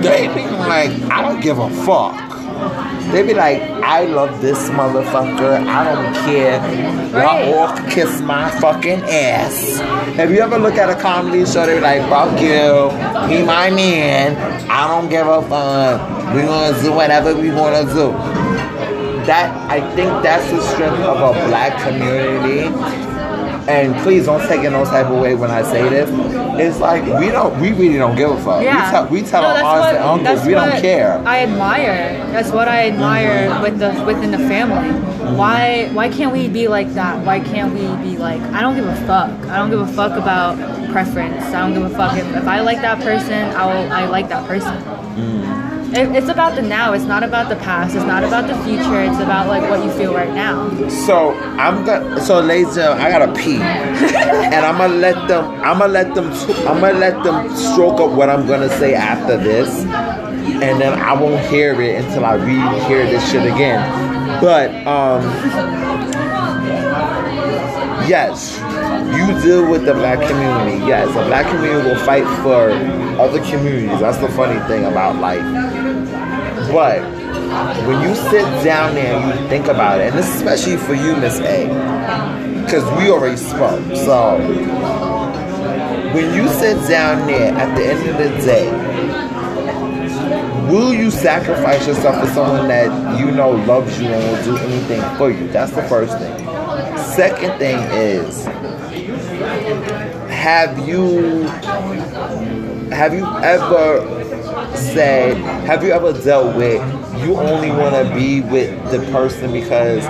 [0.00, 2.23] they be like, I don't give a fuck.
[3.12, 5.66] They be like, I love this motherfucker.
[5.66, 6.58] I don't care.
[7.12, 9.78] Y'all all kiss my fucking ass.
[10.16, 11.66] Have you ever looked at a comedy show?
[11.66, 12.90] They be like, fuck you.
[13.28, 14.36] He my man.
[14.70, 16.34] I don't give a fuck.
[16.34, 18.12] We gonna do whatever we wanna do.
[19.26, 23.13] That I think that's the strength of a black community.
[23.68, 26.10] And please don't take it no type of way when I say this.
[26.60, 28.62] It's like we don't, we really don't give a fuck.
[28.62, 28.84] Yeah.
[28.84, 31.18] We tell, we tell No, our aunts what- and uncles we don't care.
[31.26, 32.18] I admire.
[32.32, 34.88] That's what I admire with the within the family.
[34.90, 35.36] Mm-hmm.
[35.36, 37.24] Why why can't we be like that?
[37.24, 39.30] Why can't we be like I don't give a fuck.
[39.48, 40.56] I don't give a fuck about
[40.92, 41.42] preference.
[41.46, 44.28] I don't give a fuck if, if I like that person, I will I like
[44.28, 44.76] that person.
[45.96, 46.92] It, it's about the now.
[46.92, 47.94] It's not about the past.
[47.94, 49.00] It's not about the future.
[49.00, 50.68] It's about like what you feel right now.
[50.88, 52.20] So I'm gonna.
[52.20, 55.44] So ladies and I gotta pee, and I'm gonna let them.
[55.62, 56.32] I'm gonna let them.
[56.66, 61.12] I'm gonna let them stroke up what I'm gonna say after this, and then I
[61.12, 63.80] won't hear it until I re-hear this shit again.
[64.40, 65.22] But um,
[68.08, 68.58] yes,
[69.16, 70.84] you deal with the black community.
[70.86, 72.70] Yes, the black community will fight for
[73.20, 74.00] other communities.
[74.00, 75.44] That's the funny thing about life.
[76.72, 77.02] But
[77.86, 80.94] when you sit down there and you think about it, and this is especially for
[80.94, 81.66] you, Miss A,
[82.64, 83.84] because we already spoke.
[83.96, 84.38] So
[86.14, 88.70] when you sit down there at the end of the day,
[90.70, 95.02] will you sacrifice yourself for someone that you know loves you and will do anything
[95.16, 95.48] for you?
[95.48, 96.38] That's the first thing.
[97.14, 98.46] Second thing is,
[100.44, 101.42] have you
[102.92, 106.82] have you ever said, have you ever dealt with
[107.24, 110.04] you only want to be with the person because,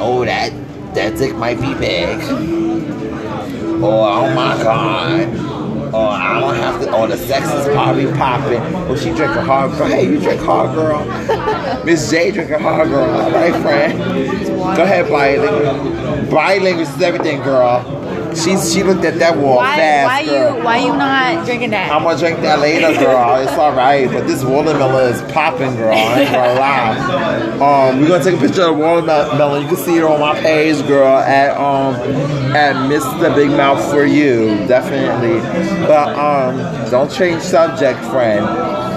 [0.00, 0.50] oh, that
[0.96, 2.18] that dick might be big,
[3.80, 5.28] or oh my god,
[5.94, 9.70] or I don't have to, or the sex is probably popping, or she drinking hard
[9.78, 9.86] girl.
[9.86, 11.04] Hey, you drink hard girl.
[11.84, 13.98] Miss J drinking hard girl, right, friend?
[14.76, 15.08] Go ahead.
[16.28, 17.95] Body language is everything, girl.
[18.36, 20.58] She she looked at that wall Why fast, why girl.
[20.58, 21.90] you why you not drinking that?
[21.90, 23.36] I'm gonna drink that later, girl.
[23.36, 25.92] It's all right, but this watermelon is popping, girl.
[25.94, 27.88] I ain't gonna lie.
[27.90, 29.62] Um, we're gonna take a picture of the watermelon.
[29.62, 31.94] You can see it on my page, girl, at um
[32.54, 33.34] at Mr.
[33.34, 35.40] Big Mouth for you, definitely.
[35.86, 38.44] But um, don't change subject, friend.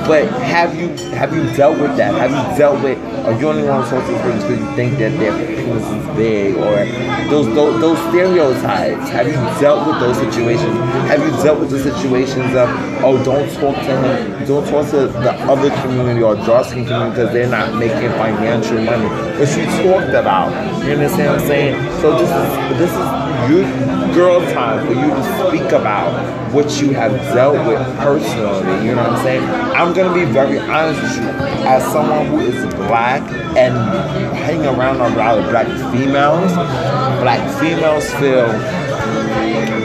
[0.09, 2.15] But have you have you dealt with that?
[2.15, 2.97] Have you dealt with?
[3.27, 6.83] Are you only on talk things because you think that their penis is big, or
[7.29, 9.07] those, those those stereotypes?
[9.11, 10.73] Have you dealt with those situations?
[11.13, 12.69] Have you dealt with the situations of
[13.05, 17.11] oh, don't talk to him, don't talk to the other community or dark skin community
[17.11, 20.49] because they're not making financial money, which you talked about.
[20.83, 22.01] You understand what I'm saying?
[22.01, 26.91] So this is this is you girl time for you to speak about what you
[26.93, 28.85] have dealt with personally.
[28.85, 29.43] You know what I'm saying?
[29.43, 31.29] I'm gonna be very honest with you.
[31.67, 33.21] As someone who is black
[33.57, 33.75] and
[34.33, 36.53] hanging around a lot of black females,
[37.19, 38.47] black females feel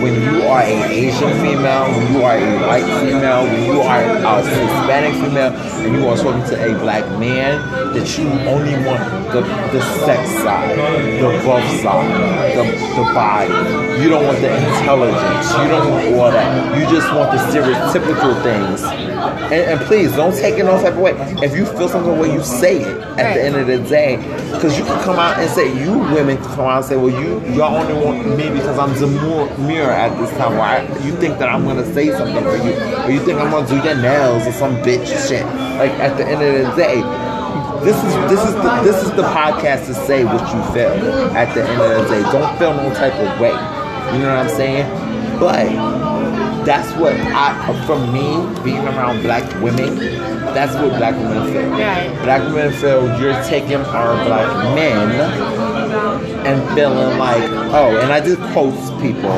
[0.05, 4.03] when you are an Asian female, when you are a white female, when you are
[4.03, 7.57] a Hispanic female, and you are talking to a black man,
[7.95, 9.01] that you only want
[9.33, 9.41] the,
[9.73, 12.65] the sex side, the rough side, the,
[12.97, 14.03] the body.
[14.03, 15.51] You don't want the intelligence.
[15.53, 16.79] You don't want all that.
[16.79, 18.83] You just want the stereotypical things.
[18.83, 21.13] And, and please don't take it no type of way.
[21.43, 23.35] If you feel something way, you say it at Right.
[23.37, 24.17] the end of the day.
[24.53, 27.09] Because you can come out and say, you women can come out and say, well,
[27.11, 29.49] you y'all only want me because I'm demure
[29.95, 30.57] at this time.
[30.57, 33.69] Why you think that I'm gonna say something for you, or you think I'm gonna
[33.69, 35.47] do your nails or some bitch shit?
[35.79, 37.03] Like at the end of the day,
[37.85, 40.93] this is this is the, this is the podcast to say what you feel.
[41.37, 43.55] At the end of the day, don't feel no type of way.
[44.13, 44.87] You know what I'm saying?
[45.41, 45.67] But
[46.65, 49.97] that's what I, for me, being around black women,
[50.55, 51.69] that's what black women feel.
[51.71, 52.09] Right.
[52.23, 55.11] Black women feel you're taking our black men
[56.47, 57.43] and feeling like,
[57.75, 59.31] oh, and I just post people,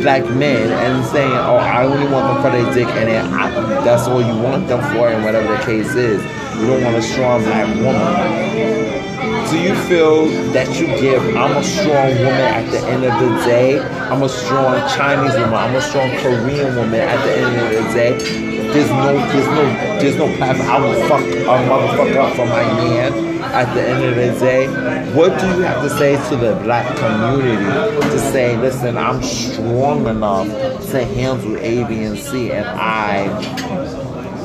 [0.00, 3.50] black men, and saying, oh, I only want them for their dick, and then I,
[3.84, 6.22] that's all you want them for, and whatever the case is.
[6.60, 9.06] You don't want a strong black woman.
[9.50, 13.44] Do you feel that you give, I'm a strong woman at the end of the
[13.44, 17.84] day, I'm a strong Chinese woman, I'm a strong Korean woman at the end of
[17.84, 18.46] the day?
[18.72, 19.64] There's no, there's no,
[20.00, 20.68] there's no platform.
[20.68, 24.66] I will fuck a motherfucker up for my man at the end of the day.
[25.14, 27.64] What do you have to say to the black community
[28.10, 30.46] to say, listen, I'm strong enough
[30.90, 33.20] to handle A, B, and C, and I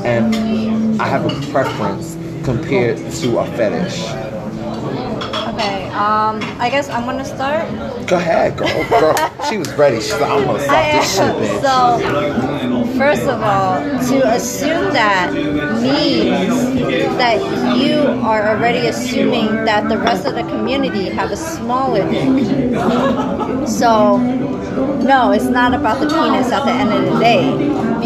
[0.04, 4.02] and I have a preference compared to a fetish.
[5.52, 7.68] Okay, um, I guess I'm gonna start.
[8.06, 8.88] Go ahead, girl.
[8.88, 9.14] girl.
[9.48, 9.96] She was ready.
[10.00, 11.60] She's like, I'm gonna stop this shit, bitch.
[11.60, 12.51] So,
[13.02, 16.54] first of all, to assume that means
[17.18, 17.38] that
[17.76, 22.78] you are already assuming that the rest of the community have a smaller dick.
[23.66, 24.18] So,
[25.02, 27.50] no, it's not about the penis at the end of the day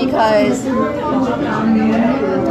[0.02, 0.66] because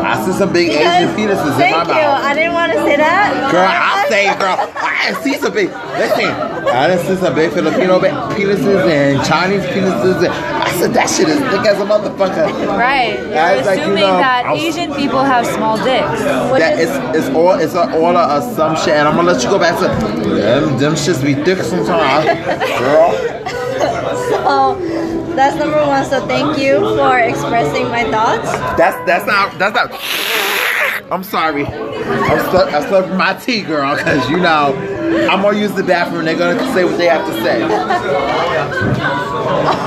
[0.06, 2.06] I see some big Asian penises in thank my you.
[2.06, 2.24] mouth.
[2.24, 3.52] I didn't want to say that.
[3.52, 4.58] Girl, I say it, girl.
[4.76, 5.70] I done see some big.
[5.70, 10.18] Listen, I done see some big Filipino big penises and Chinese penises.
[10.26, 12.78] And I said that shit is thick as a motherfucker.
[12.78, 13.20] Right.
[13.20, 16.20] You're Yeah, it's like, you assuming know, that I'll- Asian people have small dicks.
[16.52, 19.44] Which That is- it's, it's all it's a, all a assumption, and I'm gonna let
[19.44, 20.78] you go back to them.
[20.78, 22.26] Them shits be thick sometimes,
[22.80, 23.42] girl.
[24.30, 24.76] So
[25.36, 26.06] that's number one.
[26.06, 28.50] So thank you for expressing my thoughts.
[28.78, 29.92] That's that's not that's not.
[31.12, 31.66] I'm sorry.
[31.66, 32.74] I'm stuck.
[32.74, 34.74] I'm stuck with my tea, girl, because you know
[35.32, 36.26] I'm gonna use the bathroom.
[36.26, 37.62] They're gonna say what they have to say.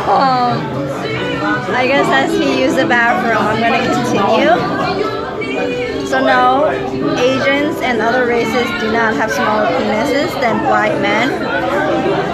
[0.08, 0.56] Um,
[1.74, 4.56] I guess as he used the bathroom, I'm gonna continue.
[6.06, 6.70] So no,
[7.18, 11.28] Asians and other races do not have smaller penises than black men.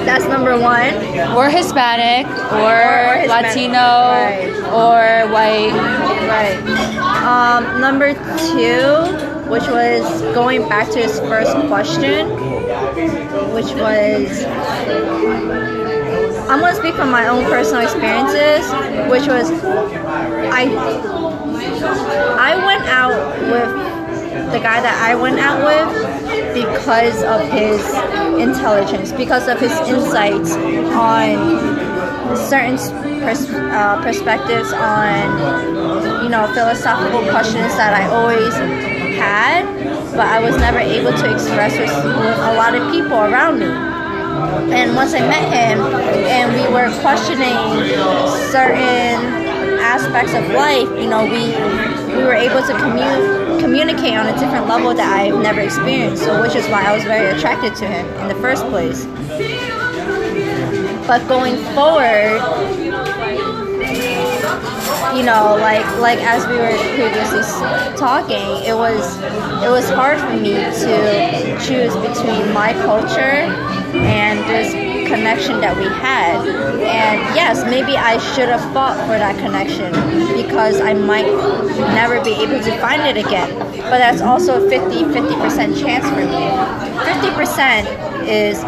[0.07, 0.95] That's number one.
[1.35, 4.53] Or Hispanic, or, Or Hispanic, Latino, right.
[4.73, 5.73] or white.
[6.29, 6.57] Right.
[7.25, 12.29] Um, number two, which was going back to his first question,
[13.55, 14.45] which was
[16.51, 18.71] I'm gonna speak from my own personal experiences,
[19.11, 19.51] which was
[20.53, 20.65] I
[22.39, 27.81] I went out with the guy that I went out with because of his
[28.39, 30.53] intelligence, because of his insights
[30.93, 32.77] on certain
[33.21, 35.74] pers- uh, perspectives on
[36.25, 38.55] you know philosophical questions that I always
[39.21, 39.69] had,
[40.17, 43.69] but I was never able to express with, a lot of people around me.
[44.73, 47.53] And once I met him, and we were questioning
[48.49, 49.21] certain
[49.85, 51.53] aspects of life, you know, we
[52.17, 56.25] we were able to commu- communicate on a different level that I've never experienced.
[56.25, 59.05] So, which is why I was very attracted to him in the first place.
[61.07, 62.41] But going forward,
[65.17, 67.43] you know, like like as we were previously
[67.97, 69.17] talking, it was
[69.63, 73.47] it was hard for me to choose between my culture
[73.95, 74.73] and this
[75.07, 76.47] connection that we had.
[76.83, 79.93] And yes, maybe I should have fought for that connection
[80.35, 81.31] because I might
[81.95, 83.57] never be able to find it again.
[83.91, 86.43] But that's also a 50 50% chance for me.
[87.07, 88.59] 50% is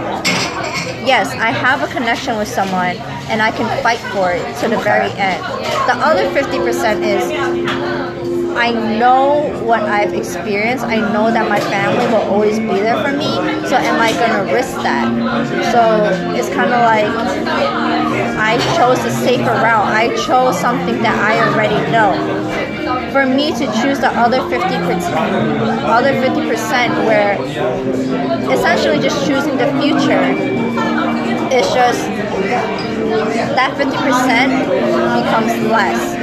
[1.06, 2.96] yes, I have a connection with someone
[3.30, 5.42] and I can fight for it to the very end.
[5.86, 7.76] The other 50% is
[8.56, 10.84] I know what I've experienced.
[10.84, 13.30] I know that my family will always be there for me.
[13.68, 15.06] So am I gonna risk that?
[15.70, 17.04] So it's kind of like
[18.38, 19.86] I chose the safer route.
[19.86, 23.12] I chose something that I already know.
[23.12, 24.62] For me to choose the other 50%,
[25.84, 27.34] other 50% where
[28.50, 30.65] essentially just choosing the future
[31.56, 32.00] is just
[33.56, 33.88] that 50%
[35.22, 36.14] becomes less.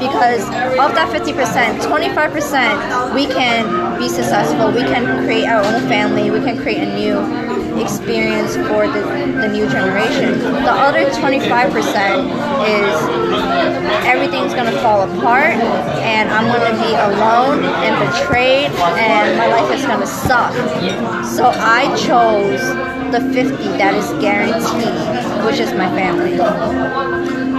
[0.00, 0.44] Because
[0.78, 4.70] of that 50% 25% we can be successful.
[4.72, 6.30] We can create our own family.
[6.30, 7.43] We can create a new
[7.80, 9.00] experience for the,
[9.40, 11.74] the new generation the other 25%
[12.64, 12.94] is
[14.06, 15.54] everything's gonna fall apart
[16.04, 20.52] and i'm gonna be alone and betrayed and my life is gonna suck
[21.24, 22.60] so i chose
[23.12, 26.36] the 50 that is guaranteed which is my family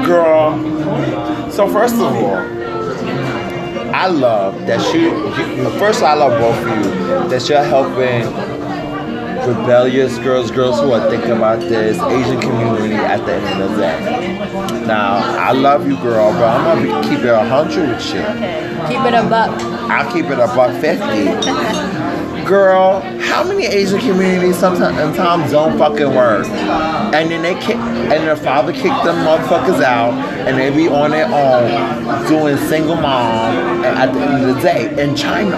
[0.05, 1.51] Girl.
[1.51, 2.35] So first of all,
[3.95, 8.54] I love that you, you first I love both of you that you're helping
[9.47, 13.77] rebellious girls, girls who are thinking about this Asian community at the end of the
[13.77, 14.85] day.
[14.85, 18.21] Now, I love you, girl, but I'm gonna be, keep it a hundred with you.
[18.87, 19.49] Keep it a buck.
[19.89, 21.25] I'll keep it a buck fifty.
[22.45, 26.45] Girl, how many Asian communities sometimes, sometimes don't fucking work?
[26.45, 30.13] And then they kick, and their father kicked them motherfuckers out,
[30.47, 35.03] and they be on their own doing single mom at the end of the day
[35.03, 35.57] in China,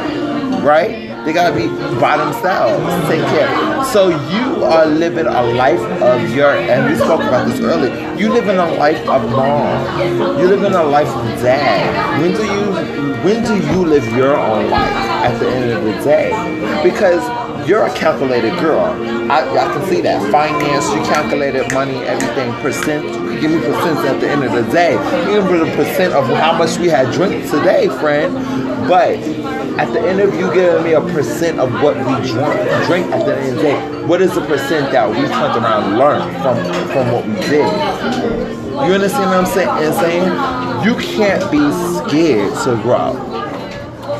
[0.64, 1.07] right?
[1.26, 1.68] They gotta be
[1.99, 3.84] by themselves, take care.
[3.86, 8.15] So you are living a life of your, and we spoke about this earlier.
[8.15, 9.99] You living a life of mom.
[10.39, 12.22] You living a life of dad.
[12.22, 14.95] When do you, when do you live your own life
[15.28, 16.32] at the end of the day?
[16.84, 17.24] Because
[17.68, 18.86] you're a calculated girl.
[19.30, 20.32] I, I can see that.
[20.32, 23.03] Finance, you calculated money, everything, percent.
[23.05, 24.93] You give me percents at the end of the day.
[25.26, 28.34] You give me the percent of how much we had drink today, friend.
[28.88, 29.20] But
[29.80, 33.26] at the end of you giving me a percent of what we drink, drink at
[33.26, 36.41] the end of the day, what is the percent that we turned around and learned
[36.41, 36.55] from,
[36.88, 37.68] from what we did?
[38.88, 39.93] You understand what I'm saying?
[39.93, 40.86] saying?
[40.86, 41.59] You can't be
[42.07, 43.37] scared to grow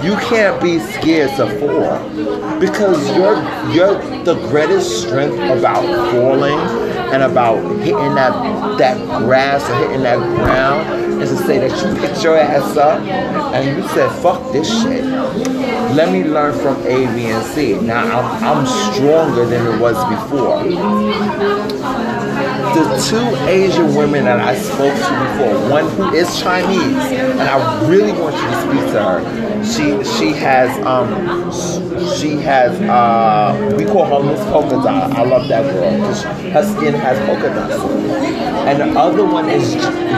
[0.04, 3.36] you can't be scared to fall because your
[3.74, 3.94] your
[4.24, 6.60] the greatest strength about falling
[7.14, 12.00] and about hitting that that grass or hitting that ground is to say that you
[12.00, 15.04] picked your ass up and you said fuck this shit
[15.98, 17.80] let me learn from A, B, and C.
[17.80, 20.64] Now I'm, I'm stronger than it was before.
[22.74, 27.88] The two Asian women that I spoke to before, one who is Chinese, and I
[27.88, 29.64] really want you to speak to her.
[29.64, 31.52] She she has um
[32.18, 35.12] she has uh we call her Miss Polka Dot.
[35.14, 37.84] I love that girl because her skin has polka dots.
[38.68, 39.74] And the other one is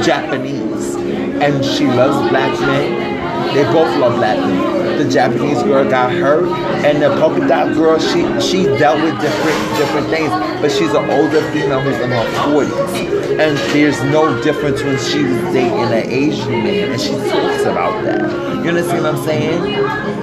[0.06, 3.54] Japanese, and she loves black men.
[3.54, 6.45] They both love black men the Japanese girl got hurt,
[6.84, 10.30] and the polka dot girl, she she dealt with different different things,
[10.62, 15.24] but she's an older female who's in her 40s, and there's no difference when she
[15.24, 18.22] was dating an Asian man, and she talks about that.
[18.62, 19.62] You understand what I'm saying?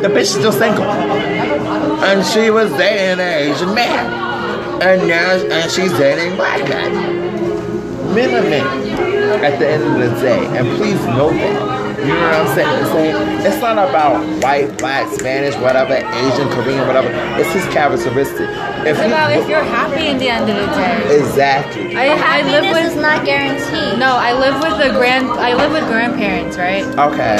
[0.02, 5.70] The bitch is still single, and she was dating an Asian man, and now and
[5.70, 8.14] she's dating black men.
[8.14, 11.75] Men are men at the end of the day, and please know that.
[11.98, 12.84] You know what I'm saying?
[12.92, 13.46] saying?
[13.46, 17.08] It's not about white, black, Spanish, whatever, Asian, Korean, whatever.
[17.40, 18.48] It's his characteristic.
[18.86, 21.18] If it's about if you're happy in the end of the day.
[21.18, 21.96] Exactly.
[21.96, 23.98] I, I live with is not guaranteed.
[23.98, 25.28] No, I live with the grand.
[25.30, 26.84] I live with grandparents, right?
[26.84, 27.36] Okay.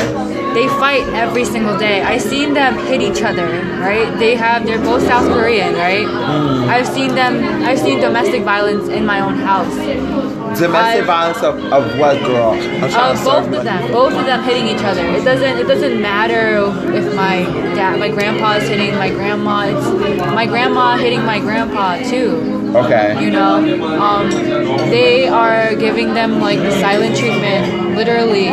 [0.54, 2.02] They fight every single day.
[2.02, 3.46] I've seen them hit each other,
[3.78, 4.08] right?
[4.18, 4.64] They have.
[4.64, 6.06] They're both South Korean, right?
[6.06, 6.68] Mm.
[6.68, 7.62] I've seen them.
[7.62, 10.35] I've seen domestic violence in my own house.
[10.58, 12.54] Domestic I've, violence of, of what girl?
[12.54, 13.92] Of both of them.
[13.92, 15.04] Both of them hitting each other.
[15.04, 15.58] It doesn't.
[15.58, 17.44] It doesn't matter if my
[17.74, 19.66] dad, my grandpa is hitting my grandma.
[19.66, 19.86] It's
[20.34, 22.56] my grandma hitting my grandpa too.
[22.74, 23.22] Okay.
[23.22, 24.30] You know, um,
[24.90, 28.48] they are giving them like the silent treatment, literally,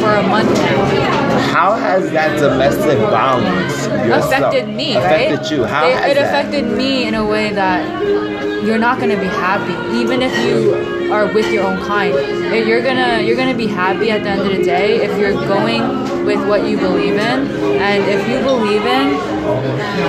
[0.00, 1.16] for a month now.
[1.52, 4.96] How has that domestic violence affected me?
[4.96, 5.50] Affected right?
[5.50, 5.64] you?
[5.64, 8.35] How it, has it affected me in a way that
[8.66, 12.12] you're not to be happy, even if you are with your own kind.
[12.52, 16.24] You're gonna you're gonna be happy at the end of the day if you're going
[16.24, 17.46] with what you believe in,
[17.80, 19.14] and if you believe in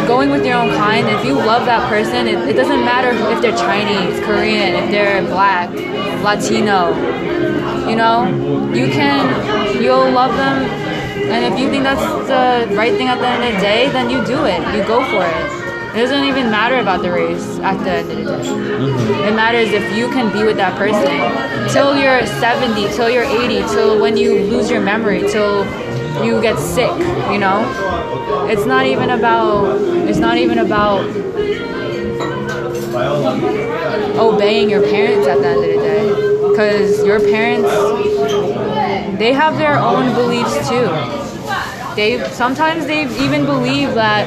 [0.07, 3.41] going with your own kind, if you love that person, it, it doesn't matter if
[3.41, 5.69] they're Chinese, Korean, if they're black,
[6.23, 6.95] Latino.
[7.87, 8.25] You know,
[8.73, 10.63] you can you'll love them,
[11.29, 14.09] and if you think that's the right thing at the end of the day, then
[14.09, 14.59] you do it.
[14.75, 15.56] You go for it.
[15.97, 18.47] It doesn't even matter about the race at the end of the day.
[18.47, 19.29] Mm-hmm.
[19.29, 21.09] It matters if you can be with that person
[21.73, 25.65] till you're 70, till you're 80, till when you lose your memory, till
[26.23, 26.91] you get sick,
[27.31, 27.65] you know?
[28.47, 31.01] It's not even about it's not even about
[34.19, 36.05] obeying your parents at the end of the day
[36.55, 37.71] cuz your parents
[39.17, 41.26] they have their own beliefs too
[41.97, 44.23] they sometimes they even believe that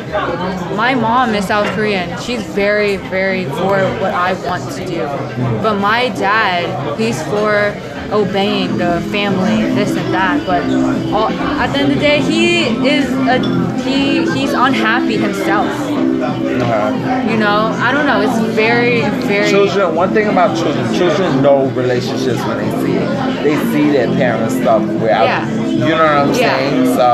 [0.77, 2.21] my mom is South Korean.
[2.21, 5.03] She's very, very for what I want to do.
[5.63, 7.73] But my dad, he's for
[8.13, 10.45] obeying the family, this and that.
[10.47, 10.63] But
[11.15, 13.39] all, at the end of the day, he is a,
[13.87, 15.71] he he's unhappy himself.
[16.21, 18.21] Uh, You know, I don't know.
[18.21, 19.49] It's very, very.
[19.49, 23.09] children, one thing about children, children know relationships when they see it.
[23.45, 25.60] They see their parents stuff without, Yeah.
[25.81, 26.57] You know what I'm Yeah.
[26.57, 26.87] saying?
[26.95, 27.09] So,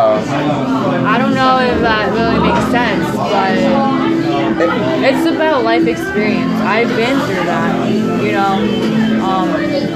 [1.07, 3.55] I don't know if that really makes sense, but
[4.61, 6.53] it, it's about life experience.
[6.63, 7.91] I've been through that,
[8.23, 9.23] you know.
[9.25, 9.49] Um,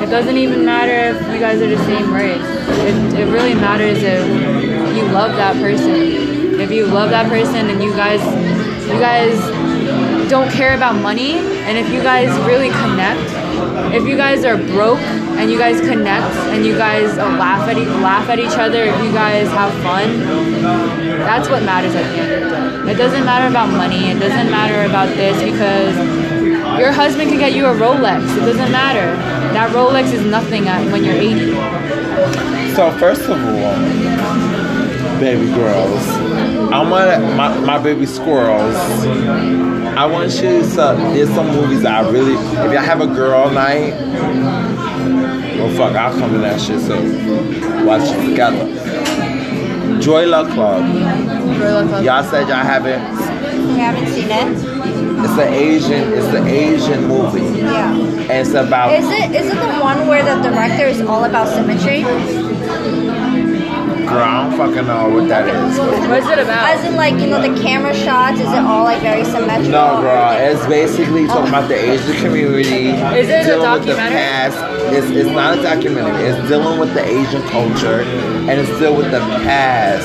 [0.02, 2.42] it doesn't even matter if you guys are the same race.
[2.42, 6.58] It, it really matters if you love that person.
[6.60, 8.20] If you love that person and you guys,
[8.88, 9.38] you guys
[10.30, 11.34] don't care about money,
[11.66, 13.20] and if you guys really connect,
[13.94, 14.98] if you guys are broke
[15.38, 18.82] and you guys connect and you guys uh, laugh at e- laugh at each other,
[18.84, 20.20] if you guys have fun,
[21.26, 22.56] that's what matters at the end of the
[22.86, 22.92] day.
[22.92, 24.10] It doesn't matter about money.
[24.10, 25.94] It doesn't matter about this because
[26.78, 28.22] your husband can get you a Rolex.
[28.36, 29.16] It doesn't matter.
[29.52, 32.74] That Rolex is nothing when you're 80.
[32.74, 36.06] so first of all, baby girls,
[36.72, 38.76] I want my, my baby squirrels.
[40.00, 40.66] I want you to.
[41.12, 42.32] There's some movies that I really.
[42.32, 43.92] If y'all have a girl night,
[45.58, 46.96] well, fuck, I'll come to that shit So
[47.84, 50.00] Watch it together.
[50.00, 50.90] Joy Luck Club.
[50.90, 53.02] Joy Luck Club Y'all said y'all haven't.
[53.74, 54.80] We haven't seen it.
[55.22, 56.12] It's an Asian.
[56.14, 57.92] It's an Asian movie, Yeah.
[57.92, 58.94] and it's about.
[58.94, 62.04] Is it is it the one where the director is all about symmetry?
[64.10, 65.78] Girl, I don't fucking know what that is.
[65.78, 66.74] What's it about?
[66.74, 69.70] As in like, you know, the camera shots, is it all like very symmetrical?
[69.70, 70.32] No, girl.
[70.34, 72.90] It's basically talking about the Asian community.
[73.14, 74.58] Is it a dealing with the past.
[74.92, 76.26] It's, it's not a documentary.
[76.26, 80.04] It's dealing with the Asian culture, and it's dealing with the past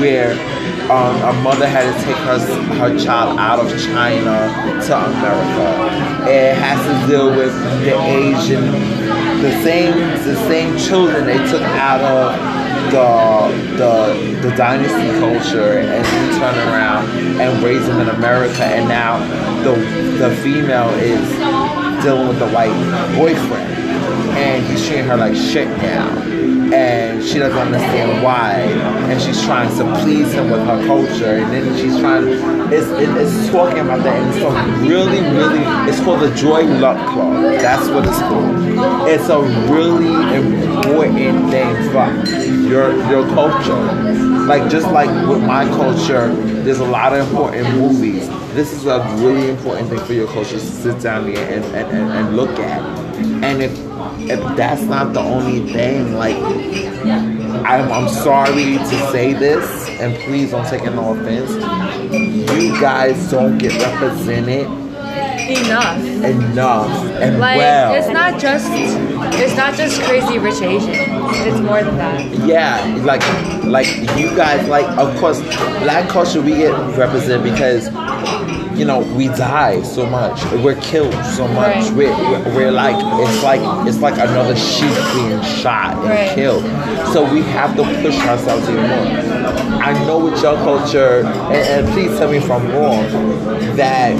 [0.00, 0.32] where
[0.90, 2.38] um, a mother had to take her
[2.76, 4.52] her child out of China
[4.84, 6.28] to America.
[6.28, 7.54] It has to deal with
[7.84, 8.70] the Asian,
[9.40, 9.96] the same
[10.28, 16.68] the same children they took out of the the the dynasty culture and then turn
[16.68, 17.08] around
[17.40, 19.18] and raise them in America and now
[19.62, 19.74] the
[20.18, 21.28] the female is
[22.02, 22.74] dealing with the white
[23.16, 23.72] boyfriend.
[24.36, 28.52] And he's treating her like shit now and she doesn't understand why.
[29.10, 31.36] And she's trying to please him with her culture.
[31.40, 34.52] And then she's trying To, it's it, it's talking about that and it's a
[34.88, 37.32] really really it's called the Joy Luck Club.
[37.66, 39.08] That's what it's called.
[39.08, 39.40] It's a
[39.72, 42.06] really important thing for
[42.68, 43.82] your your culture.
[44.46, 48.28] Like just like with my culture there's a lot of important movies.
[48.54, 52.10] This is a really important thing for your culture to sit down and, and, and,
[52.10, 52.80] and look at.
[53.44, 53.85] And if
[54.20, 56.36] if that's not the only thing like
[57.66, 61.50] I'm, I'm sorry to say this and please don't take it no offense
[62.12, 64.66] you guys don't get represented
[65.48, 66.02] Enough.
[66.24, 66.90] enough
[67.22, 70.96] and Like well it's not just it's not just crazy rich Asians.
[71.46, 72.20] It's more than that.
[72.46, 73.22] yeah like
[73.64, 73.86] like
[74.18, 75.40] you guys like of course
[75.82, 77.88] black culture we get represented because
[78.76, 81.92] you know we die so much we're killed so much Right.
[81.94, 82.96] we're, we're like
[83.26, 86.34] it's like it's like another sheep being shot and Right.
[86.34, 86.62] killed
[87.12, 89.06] so we have to push ourselves even more
[89.82, 93.02] i know with your culture and, and please tell me if i'm wrong
[93.76, 94.14] that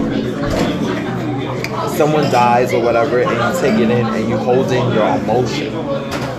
[1.96, 5.72] someone dies or whatever and you take it in and you hold in your emotion.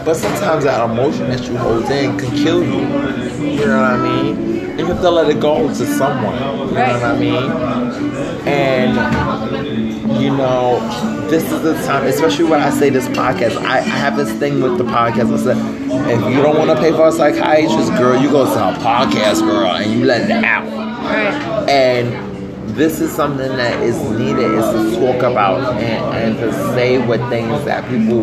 [0.06, 2.82] But sometimes that emotion that you hold in can kill you.
[3.60, 4.67] You know what I mean?
[4.78, 6.36] You have to let it go to someone.
[6.36, 7.52] You know what I mean?
[8.48, 10.80] And you know,
[11.30, 13.58] this is the time, especially when I say this podcast.
[13.58, 15.34] I, I have this thing with the podcast.
[15.34, 15.58] I said,
[16.10, 19.42] if you don't want to pay for a psychiatrist, girl, you go to a podcast,
[19.42, 20.66] girl, and you let it out
[21.08, 21.70] Right.
[21.70, 22.28] and
[22.76, 27.20] this is something that is needed is to talk about and, and to say what
[27.30, 28.22] things that people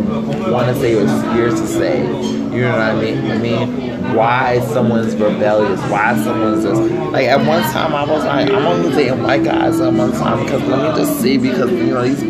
[0.53, 2.03] want to say or scared to say.
[2.07, 3.31] You know what I mean?
[3.31, 5.81] I mean, why someone's rebellious?
[5.91, 6.81] Why someone's just
[7.12, 10.45] like at one time I was like, I'm only dating white guys at one time
[10.45, 12.23] because let me just see because you know these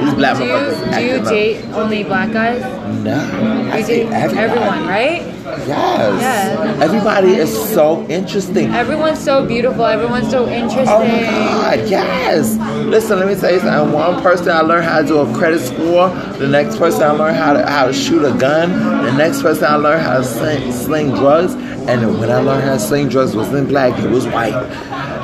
[0.00, 1.28] these black Do you, do you up.
[1.28, 2.60] date only black guys?
[3.04, 5.22] No, I You date everyone, right?
[5.66, 6.20] Yes.
[6.20, 6.84] Yeah.
[6.84, 8.72] Everybody is so interesting.
[8.74, 9.84] Everyone's so beautiful.
[9.84, 10.88] Everyone's so interesting.
[10.88, 12.56] Oh my God, yes.
[12.86, 13.92] Listen, let me tell you something.
[13.94, 16.08] One person I learned how to do a credit score.
[16.38, 18.70] The next person I learned how to how to shoot a gun.
[19.04, 21.54] The next person I learned how to sling, sling drugs.
[21.88, 24.52] And when I learned how to sling drugs, it wasn't black, it was white.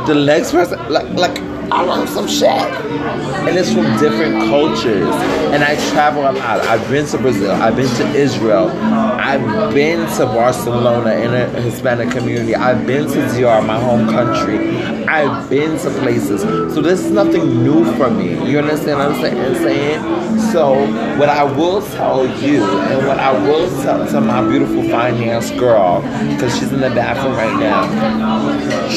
[0.06, 1.36] The next person, like like
[1.72, 2.50] I learned some shit.
[2.50, 5.14] And it's from different cultures.
[5.54, 6.60] And I travel a lot.
[6.66, 7.50] I've been to Brazil.
[7.50, 8.68] I've been to Israel.
[8.68, 12.54] I've been to Barcelona in a Hispanic community.
[12.54, 15.01] I've been to DR, my home country.
[15.12, 16.40] I've been to places.
[16.74, 18.50] So this is nothing new for me.
[18.50, 20.40] You understand what I'm saying?
[20.52, 20.86] So
[21.18, 26.00] what I will tell you and what I will tell to my beautiful finance girl,
[26.32, 27.86] because she's in the bathroom right now,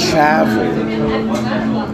[0.09, 0.85] travel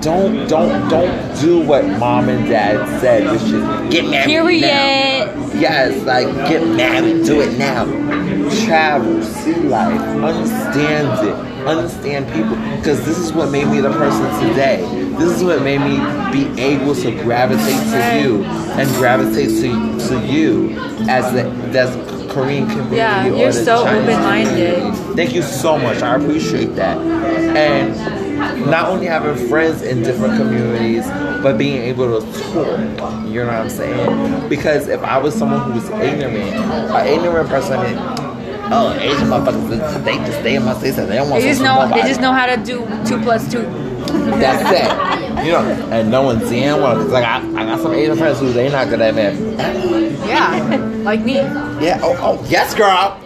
[0.02, 4.26] don't don't don't do what mom and dad said, which is get married.
[4.26, 4.62] Period.
[4.62, 5.52] Now.
[5.54, 7.86] Yes, like get married, do it now.
[8.66, 14.48] Travel, see life, understand it, understand people, because this is what made me the person
[14.48, 14.82] today.
[15.18, 15.98] This is what made me
[16.32, 20.76] be able to gravitate to you and gravitate to to you
[21.10, 21.96] as the that's
[22.32, 22.98] Korean community.
[22.98, 24.76] Yeah, or you're the so Chinese open-minded.
[24.76, 25.16] community.
[25.16, 26.02] Thank you so much.
[26.02, 26.98] I appreciate that.
[26.98, 27.96] And
[28.70, 31.06] not only having friends in different communities,
[31.44, 33.28] but being able to talk.
[33.28, 34.50] You know what I'm saying?
[34.50, 37.80] Because if I was someone who was ignorant, an ignorant person,
[38.72, 41.88] oh, Asian motherfuckers, they just stay in my state, they don't want They just know.
[41.90, 43.62] They just know how to do two plus two.
[44.42, 45.46] That's it.
[45.46, 45.60] You know,
[45.92, 46.98] and no one's seeing one.
[46.98, 49.40] Cause like I, I got some Asian friends who they not good at math.
[50.28, 51.36] Yeah, like me.
[51.36, 52.00] Yeah.
[52.02, 53.18] Oh, oh, yes, girl.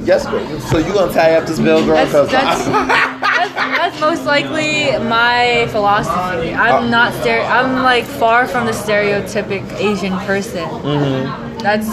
[0.00, 0.60] Yes, girl.
[0.60, 1.96] So you gonna tie up this bill, girl?
[1.96, 6.54] That's, that's, that's, that's most likely my philosophy.
[6.54, 6.88] I'm Oh.
[6.88, 10.64] not stere- I'm like far from the stereotypic Asian person.
[10.68, 11.58] Mm-hmm.
[11.58, 11.88] That's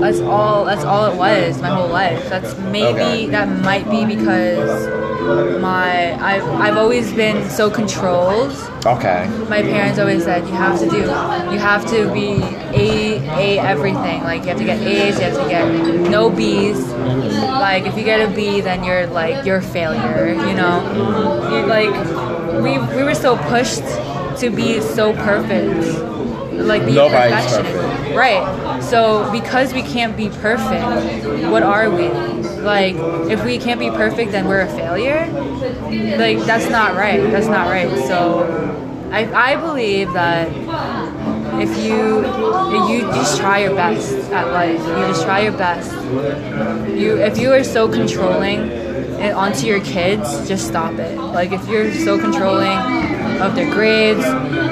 [0.00, 0.64] that's all.
[0.64, 2.28] That's all it was my whole life.
[2.28, 3.26] That's maybe Okay.
[3.26, 4.88] that might be because
[5.60, 8.52] my I've I've always been so controlled.
[8.84, 9.28] okay.
[9.48, 10.98] my parents always said you have to do
[11.52, 12.42] you have to be
[12.74, 16.80] a a everything like you have to get a's you have to get no b's
[17.66, 20.76] like if you get a b then you're like you're a failure you know
[21.52, 21.94] you like
[22.64, 23.84] we we were so pushed
[24.40, 25.84] to be so perfect
[26.64, 27.74] like be Nobody's perfectionist.
[27.74, 28.16] perfect.
[28.16, 28.82] right.
[28.82, 32.08] So because we can't be perfect what are we?
[32.62, 32.96] Like
[33.30, 35.26] if we can't be perfect then we're a failure?
[36.18, 37.20] Like that's not right.
[37.30, 37.90] That's not right.
[38.06, 38.78] So
[39.12, 40.48] i, I believe that
[41.60, 45.92] if you if you just try your best at life you just try your best.
[46.96, 48.60] You if you are so controlling
[49.20, 51.18] it onto your kids just stop it.
[51.18, 52.78] Like if you're so controlling
[53.42, 54.24] of their grades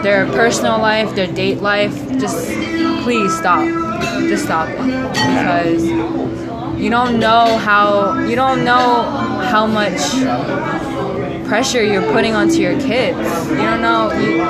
[0.03, 2.71] their personal life their date life just
[3.03, 3.67] please stop.
[4.21, 4.69] Just stop.
[4.69, 5.85] It because
[6.81, 9.03] you don't know how you don't know
[9.53, 10.01] how much
[11.49, 13.19] pressure you're putting onto your kids.
[13.51, 14.43] You don't know you,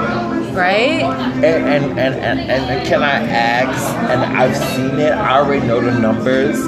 [0.54, 1.02] right?
[1.42, 5.80] And, and, and, and, and can I ask, and I've seen it, I already know
[5.80, 6.66] the numbers,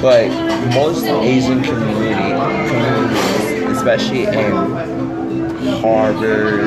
[0.00, 0.28] but
[0.74, 2.30] most Asian community
[2.70, 4.85] communities, especially in
[5.66, 6.64] Harvard,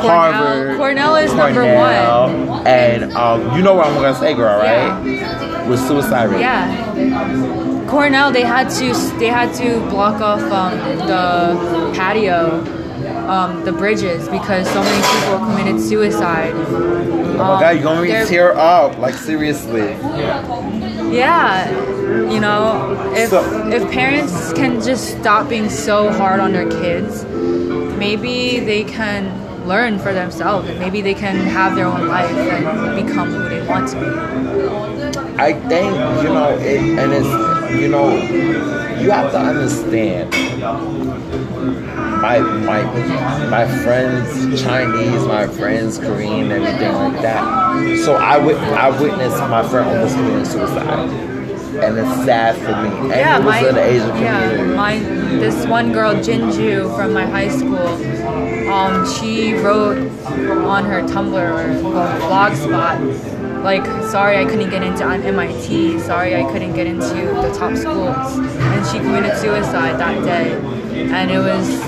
[0.00, 5.66] Harvard, Cornell is number Cornell, and um, you know what I'm gonna say, girl, right?
[5.68, 6.40] With suicide rate.
[6.40, 7.86] Yeah.
[7.88, 12.60] Cornell, they had to they had to block off um, the patio,
[13.28, 16.52] um, the bridges because so many people committed suicide.
[16.54, 19.90] Oh my God, you're gonna tear up, like seriously.
[21.12, 21.68] Yeah,
[22.30, 27.24] you know, if So- if parents can just stop being so hard on their kids,
[28.00, 29.22] maybe they can
[29.68, 33.64] learn for themselves and maybe they can have their own life and become who they
[33.66, 34.06] want to be.
[35.38, 35.92] I think
[36.22, 38.10] you know, it, and it's you know,
[39.00, 40.30] you have to understand.
[42.22, 42.82] My my
[43.48, 47.98] my friends Chinese, my friends Korean, everything like that.
[48.04, 51.08] So I would I witnessed my friend almost committing suicide,
[51.78, 53.12] and it's sad for me.
[53.12, 54.76] And yeah, my in the Asian yeah, community.
[54.76, 54.98] my
[55.38, 57.88] this one girl Jinju from my high school.
[58.70, 61.82] Um, she wrote on her Tumblr or
[62.20, 67.76] blogspot, like, sorry I couldn't get into MIT, sorry I couldn't get into the top
[67.76, 70.52] schools, and she committed suicide that day,
[71.10, 71.80] and it was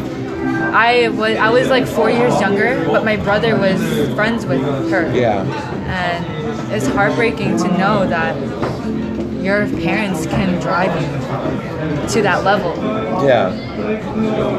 [0.74, 3.80] I was I was like four years younger, but my brother was
[4.14, 5.14] friends with her.
[5.14, 5.42] Yeah.
[5.86, 8.34] And it's heartbreaking to know that
[9.42, 12.74] your parents can drive you to that level.
[13.26, 13.50] Yeah.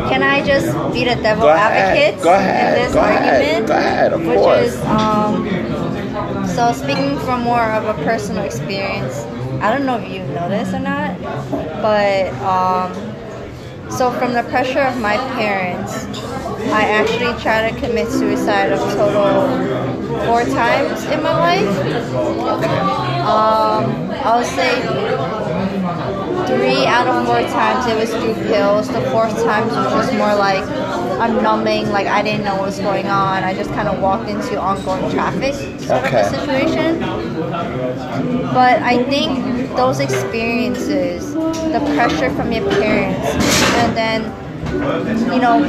[0.09, 2.77] Can I just be the devil Go advocate Go ahead.
[2.77, 3.33] in this Go ahead.
[3.41, 3.67] argument?
[3.67, 4.67] Go ahead, of which course.
[4.73, 9.15] is um, so speaking from more of a personal experience.
[9.61, 11.19] I don't know if you know this or not,
[11.81, 12.91] but um,
[13.89, 16.05] so from the pressure of my parents,
[16.71, 19.47] I actually tried to commit suicide a total
[20.25, 21.67] four times in my life.
[23.23, 24.71] Um, I would say
[26.47, 28.87] three out of four times it was through pills.
[28.87, 32.79] The fourth time was just more like a numbing, like I didn't know what was
[32.79, 33.43] going on.
[33.43, 36.21] I just kind of walked into ongoing traffic sort Okay.
[36.21, 36.99] of a situation.
[38.53, 43.27] But I think those experiences, the pressure from your parents,
[43.77, 44.31] and then
[44.73, 45.61] you know,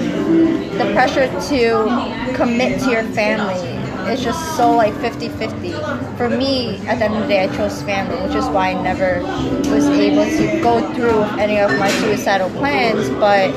[0.78, 3.74] the pressure to commit to your family
[4.12, 6.16] is just so like 50-50.
[6.16, 8.82] For me, at the end of the day, I chose family, which is why I
[8.82, 9.22] never
[9.70, 13.54] was able to go through any of my suicidal plans, but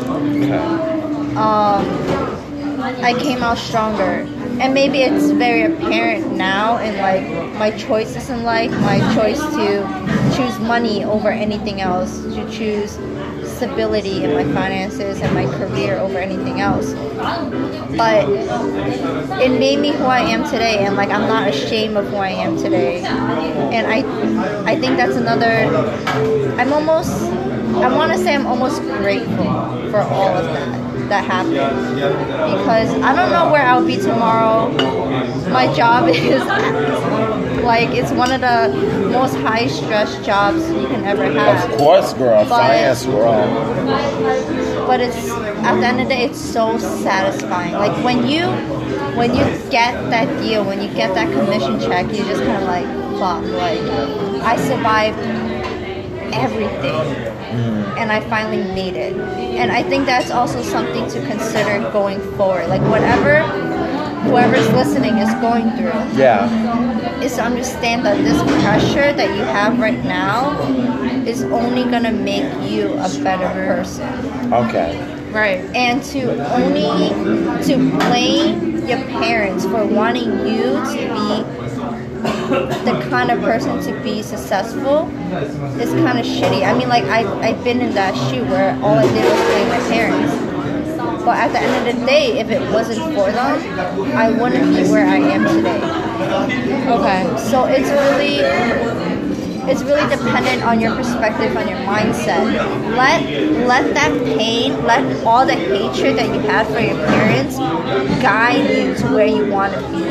[1.37, 1.85] um,
[3.03, 4.27] I came out stronger.
[4.59, 10.35] And maybe it's very apparent now in like my choices in life, my choice to
[10.35, 12.97] choose money over anything else, to choose
[13.57, 16.93] stability in my finances and my career over anything else.
[17.97, 18.29] But
[19.41, 22.29] it made me who I am today and like I'm not ashamed of who I
[22.29, 23.01] am today.
[23.03, 23.99] And I
[24.71, 25.49] I think that's another
[26.59, 27.11] I'm almost
[27.83, 29.45] I wanna say I'm almost grateful
[29.91, 31.53] for all of that that happened
[32.59, 34.69] because I don't know where I'll be tomorrow.
[35.49, 36.41] My job is
[37.67, 41.69] like it's one of the most high stress jobs you can ever have.
[41.69, 42.43] Of course, girl.
[42.45, 44.87] But- Finance girl.
[44.87, 45.29] But it's
[45.67, 47.73] at the end of the day, it's so satisfying.
[47.73, 48.47] Like when you
[49.19, 52.63] when you get that deal, when you get that commission check, you just kind of
[52.63, 52.87] like
[53.19, 53.43] fuck.
[53.43, 53.81] Like
[54.41, 55.19] I survived
[56.33, 57.03] everything
[57.51, 57.97] mm-hmm.
[57.97, 59.13] and I finally made it.
[59.17, 62.69] And I think that's also something to consider going forward.
[62.69, 63.41] Like whatever
[64.29, 66.47] whoever's listening is going through Yeah.
[67.21, 70.57] is to understand that this pressure that you have right now
[71.25, 74.07] is only gonna make you a better person.
[74.53, 74.97] Okay.
[75.31, 75.59] Right.
[75.75, 76.21] And to
[76.55, 77.09] only
[77.67, 80.63] to blame your parents for wanting you
[80.93, 81.27] to be
[82.85, 85.09] the kind of person to be successful
[85.79, 86.65] is kind of shitty.
[86.65, 89.67] I mean, like I I've been in that shoe where all I did was blame
[89.69, 90.46] my parents.
[91.27, 93.59] But at the end of the day, if it wasn't for them,
[94.15, 95.83] I wouldn't be where I am today.
[96.87, 97.27] Okay.
[97.51, 98.39] So it's really
[99.67, 102.47] it's really dependent on your perspective, on your mindset.
[102.95, 103.19] Let
[103.67, 107.57] let that pain, let all the hatred that you had for your parents
[108.23, 110.07] guide you to where you want to be.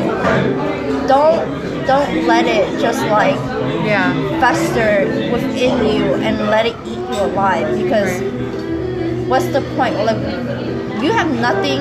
[1.08, 1.40] Don't
[1.88, 3.40] don't let it just like
[3.88, 4.12] Yeah.
[4.38, 8.20] fester within you and let it eat you alive because
[9.28, 9.96] what's the point?
[10.04, 10.20] Like
[11.02, 11.80] you have nothing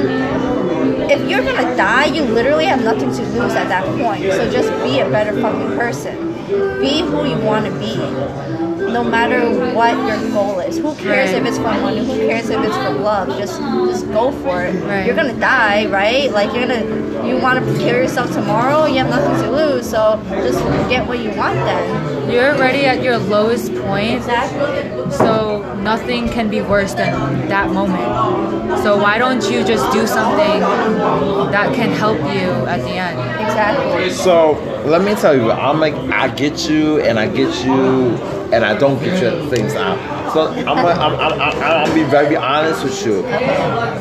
[1.09, 4.23] if you're gonna die, you literally have nothing to lose at that point.
[4.23, 6.33] So just be a better fucking person.
[6.79, 8.64] Be who you want to be.
[8.95, 9.41] No matter
[9.75, 10.77] what your goal is.
[10.77, 11.41] Who cares Right.
[11.41, 12.05] if it's for money?
[12.05, 13.27] Who cares if it's for love?
[13.37, 13.59] Just
[13.91, 14.73] just go for it.
[14.87, 15.05] Right.
[15.05, 16.31] You're gonna die, right?
[16.31, 16.85] Like you're gonna
[17.27, 18.85] you want to kill yourself tomorrow.
[18.85, 19.89] You have nothing to lose.
[19.89, 20.17] So
[20.47, 22.31] just get what you want then.
[22.31, 25.11] You're already at your lowest point, Exactly.
[25.11, 27.11] so nothing can be worse than
[27.49, 28.79] that moment.
[28.81, 30.59] So why don't you just do something
[31.51, 33.19] that can help you at the end?
[33.45, 34.09] Exactly.
[34.09, 38.17] So let me tell you, I'm like, I get you, and I get you,
[38.53, 39.55] and I don't get you at the.
[40.33, 43.21] So I'm, gonna- I'm, I'm, I'm, I'm be very honest with you.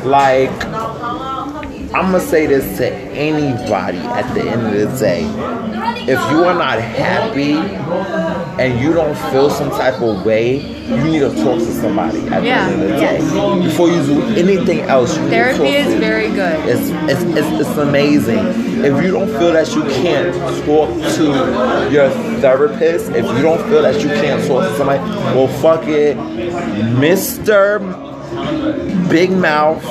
[0.07, 0.49] Like,
[1.95, 5.23] I'm gonna say this to anybody at the end of the day.
[6.07, 7.53] If you are not happy
[8.61, 12.41] and you don't feel some type of way, you need to talk to somebody at
[12.41, 12.67] the Yeah.
[12.67, 13.31] end of the Yes.
[13.31, 13.61] day.
[13.63, 16.59] Before you do anything else, you need to Therapy is very good.
[16.69, 18.74] it's, it's, it's, it's amazing.
[18.85, 22.09] If you don't feel that you can't talk to your
[22.39, 24.99] therapist, if you don't feel that you can't talk to somebody,
[25.35, 26.15] well, fuck it.
[26.17, 27.79] Mr.
[29.09, 29.81] Big Mouth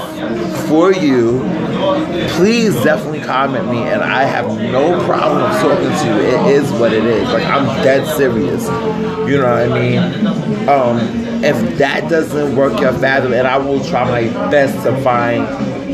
[0.68, 1.40] for you.
[2.36, 6.20] Please definitely comment me, and I have no problem talking to you.
[6.28, 7.28] It is what it is.
[7.30, 8.64] Like, I'm dead serious.
[9.28, 10.68] You know what I mean?
[10.68, 15.44] Um, if that doesn't work your fathom, and I will try my best to find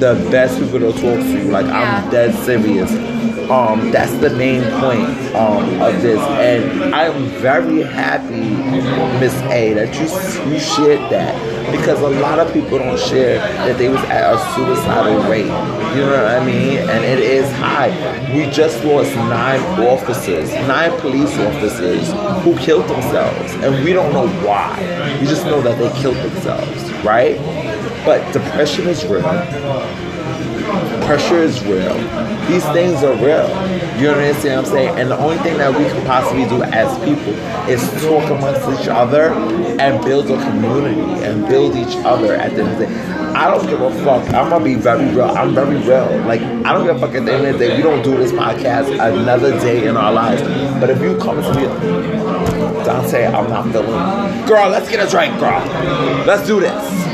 [0.01, 1.51] the best people to talk to.
[1.51, 2.03] Like Yeah.
[2.03, 2.90] I'm dead serious.
[3.51, 8.40] Um, that's the main point um, of this, and I'm very happy,
[9.18, 11.34] Miss A, that you you shared that
[11.72, 15.46] because a lot of people don't share that they was at a suicidal rate.
[15.96, 16.78] You know what I mean?
[16.78, 17.90] And it is high.
[18.32, 22.09] We just lost nine officers, nine police officers
[22.44, 24.78] who killed themselves, and we don't know why.
[25.20, 27.36] We just know that they killed themselves, right?
[28.05, 29.22] But depression is real
[31.11, 31.94] pressure is real.
[32.46, 33.48] These things are real.
[34.01, 34.98] You understand what I'm saying?
[35.01, 37.34] And the only thing that we can possibly do as people
[37.68, 39.32] is talk amongst each other
[39.80, 43.20] and build a community and build each other at the end of the day.
[43.34, 44.24] I don't give a fuck.
[44.32, 45.24] I'm gonna be very real.
[45.24, 46.07] I'm very real.
[46.26, 47.76] Like I don't give a fuck at the end of the day.
[47.76, 50.42] We don't do this podcast another day in our lives.
[50.78, 51.64] But if you come to me,
[52.84, 54.46] Dante, I'm not feeling.
[54.46, 55.59] Girl, let's get a drink, girl.
[56.24, 57.09] Let's do this.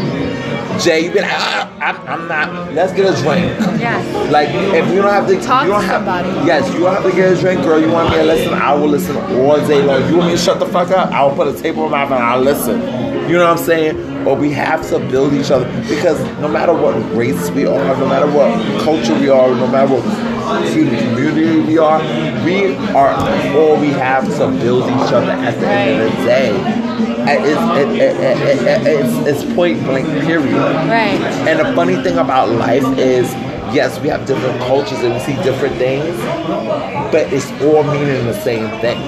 [0.80, 2.72] Jay, you be like, ah, I'm, I'm not.
[2.74, 3.46] Let's get a drink.
[3.80, 3.98] Yeah.
[4.30, 6.04] Like if you don't have to, Talk you don't to have.
[6.04, 6.28] somebody.
[6.46, 7.80] Yes, you don't have to get a drink, girl.
[7.80, 8.52] You want me to listen?
[8.54, 10.08] I will listen all day long.
[10.08, 11.10] You want me to shut the fuck up?
[11.10, 12.80] I will put a tape on my mouth and I'll listen.
[13.28, 14.24] You know what I'm saying?
[14.24, 18.06] But we have to build each other because no matter what race we are, no
[18.08, 18.50] matter what
[18.82, 21.98] culture we are, no matter what excuse me, community we are,
[22.44, 23.14] we are
[23.56, 26.85] all we have to build each other at the end of the day.
[27.28, 30.54] It's, it's point blank, period.
[30.54, 31.20] Right.
[31.48, 33.30] And the funny thing about life is,
[33.74, 36.16] yes, we have different cultures and we see different things,
[37.12, 38.98] but it's all meaning the same thing.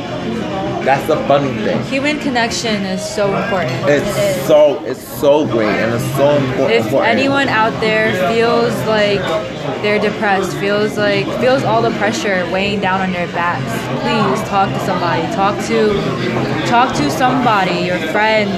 [0.88, 1.82] That's the funny thing.
[1.82, 3.74] Human connection is so important.
[3.90, 6.70] It's so it's so great and it's so important.
[6.70, 7.12] if important.
[7.12, 9.20] anyone out there feels like
[9.82, 13.70] they're depressed, feels like feels all the pressure weighing down on their backs,
[14.00, 15.20] please talk to somebody.
[15.34, 15.92] Talk to
[16.66, 18.50] talk to somebody, your friend,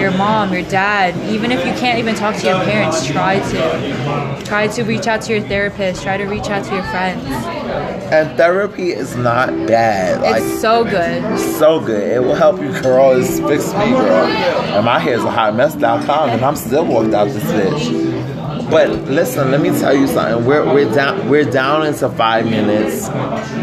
[0.00, 1.16] your mom, your dad.
[1.34, 4.44] Even if you can't even talk to your parents, try to.
[4.44, 7.24] Try to reach out to your therapist, try to reach out to your friends.
[8.12, 10.20] And therapy is not bad.
[10.20, 11.38] Like It's so good.
[11.58, 12.12] so good.
[12.12, 13.12] It will help you, girl.
[13.12, 14.26] It's fix me, girl.
[14.26, 18.21] And my hair's a hot mess mess.com and I'm still walked out this bitch.
[18.72, 20.46] But listen, let me tell you something.
[20.46, 23.06] We're we're down we're down into five minutes,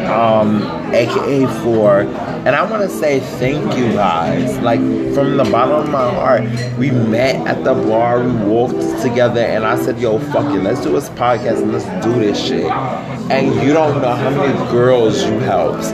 [0.06, 0.62] um,
[0.94, 2.02] aka four.
[2.02, 4.60] And I wanna say thank you guys.
[4.60, 4.80] Like
[5.16, 6.44] from the bottom of my heart.
[6.78, 10.82] We met at the bar, we walked together and I said, yo, fuck it, let's
[10.82, 12.72] do this podcast and let's do this shit.
[13.32, 15.86] And you don't know how many girls you helped.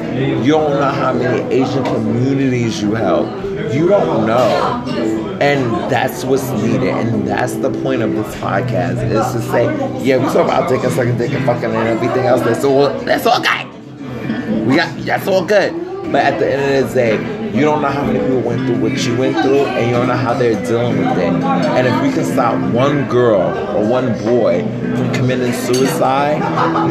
[0.45, 3.27] You don't know how many Asian communities you help.
[3.73, 5.24] You don't know.
[5.41, 6.83] And that's what's needed.
[6.83, 9.65] And that's the point of this podcast is to say,
[10.03, 12.41] yeah, we talk about dick and sucking dick and fucking and everything else.
[12.41, 14.65] That's all that's all good.
[14.65, 15.73] We got that's all good.
[16.11, 18.79] But at the end of the day, you don't know how many people went through
[18.79, 21.33] what you went through, and you don't know how they're dealing with it.
[21.33, 23.41] And if we can stop one girl
[23.75, 24.61] or one boy
[24.95, 26.41] from committing suicide,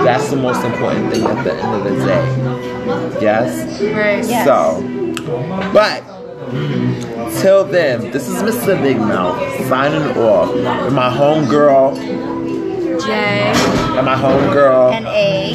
[0.05, 3.21] that's the most important thing at the end of the day.
[3.21, 3.81] Yes?
[3.81, 4.25] Right.
[4.27, 4.47] Yes.
[4.47, 4.81] So,
[5.73, 6.03] but
[7.45, 8.81] till then, this is Mr.
[8.83, 9.39] Big Mouth
[9.69, 11.95] signing off with my homegirl
[13.05, 13.53] Jay.
[13.99, 14.95] and my homegirl.
[14.95, 15.53] And A.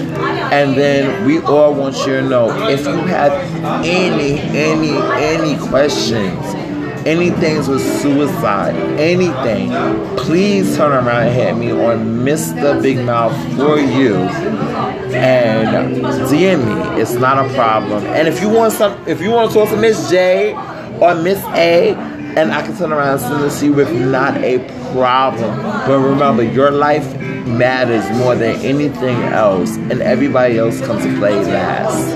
[0.53, 3.31] And then we all want you to know if you have
[3.83, 6.45] any, any, any questions,
[7.07, 9.71] anything with suicide, anything,
[10.15, 12.79] please turn around and hit me on Mr.
[12.83, 14.13] Big Mouth for you.
[15.11, 17.01] And DM me.
[17.01, 18.05] It's not a problem.
[18.05, 20.53] And if you want some if you want to talk to Miss J
[21.01, 24.59] or Miss A, and I can turn around and you with not a
[24.91, 25.57] problem.
[25.87, 31.35] But remember, your life matters more than anything else, and everybody else comes to play
[31.43, 32.15] last.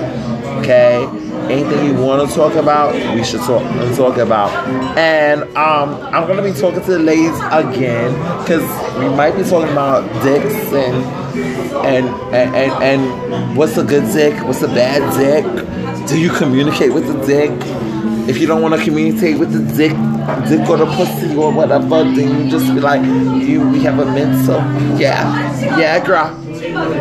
[0.60, 1.04] Okay?
[1.50, 3.62] Anything you want to talk about, we should talk
[3.96, 4.50] talk about.
[4.96, 8.12] And um, I'm gonna be talking to the ladies again
[8.42, 8.62] because
[8.98, 11.04] we might be talking about dicks and
[11.84, 16.08] and and and, and what's a good dick, what's a bad dick.
[16.08, 17.50] Do you communicate with the dick?
[18.26, 19.92] If you don't want to communicate with the dick,
[20.48, 24.06] dick or the pussy or whatever, then you just be like, you we have a
[24.06, 24.56] mental.
[24.98, 26.40] Yeah, yeah, girl.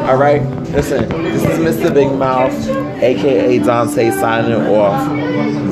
[0.10, 1.08] All right, listen.
[1.08, 1.94] This is Mr.
[1.94, 2.54] Big Mouth,
[3.02, 5.10] aka Dante, signing off.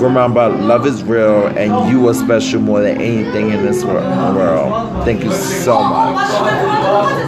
[0.02, 5.04] Remember, love is real, and you are special more than anything in this world.
[5.04, 7.22] Thank you so much.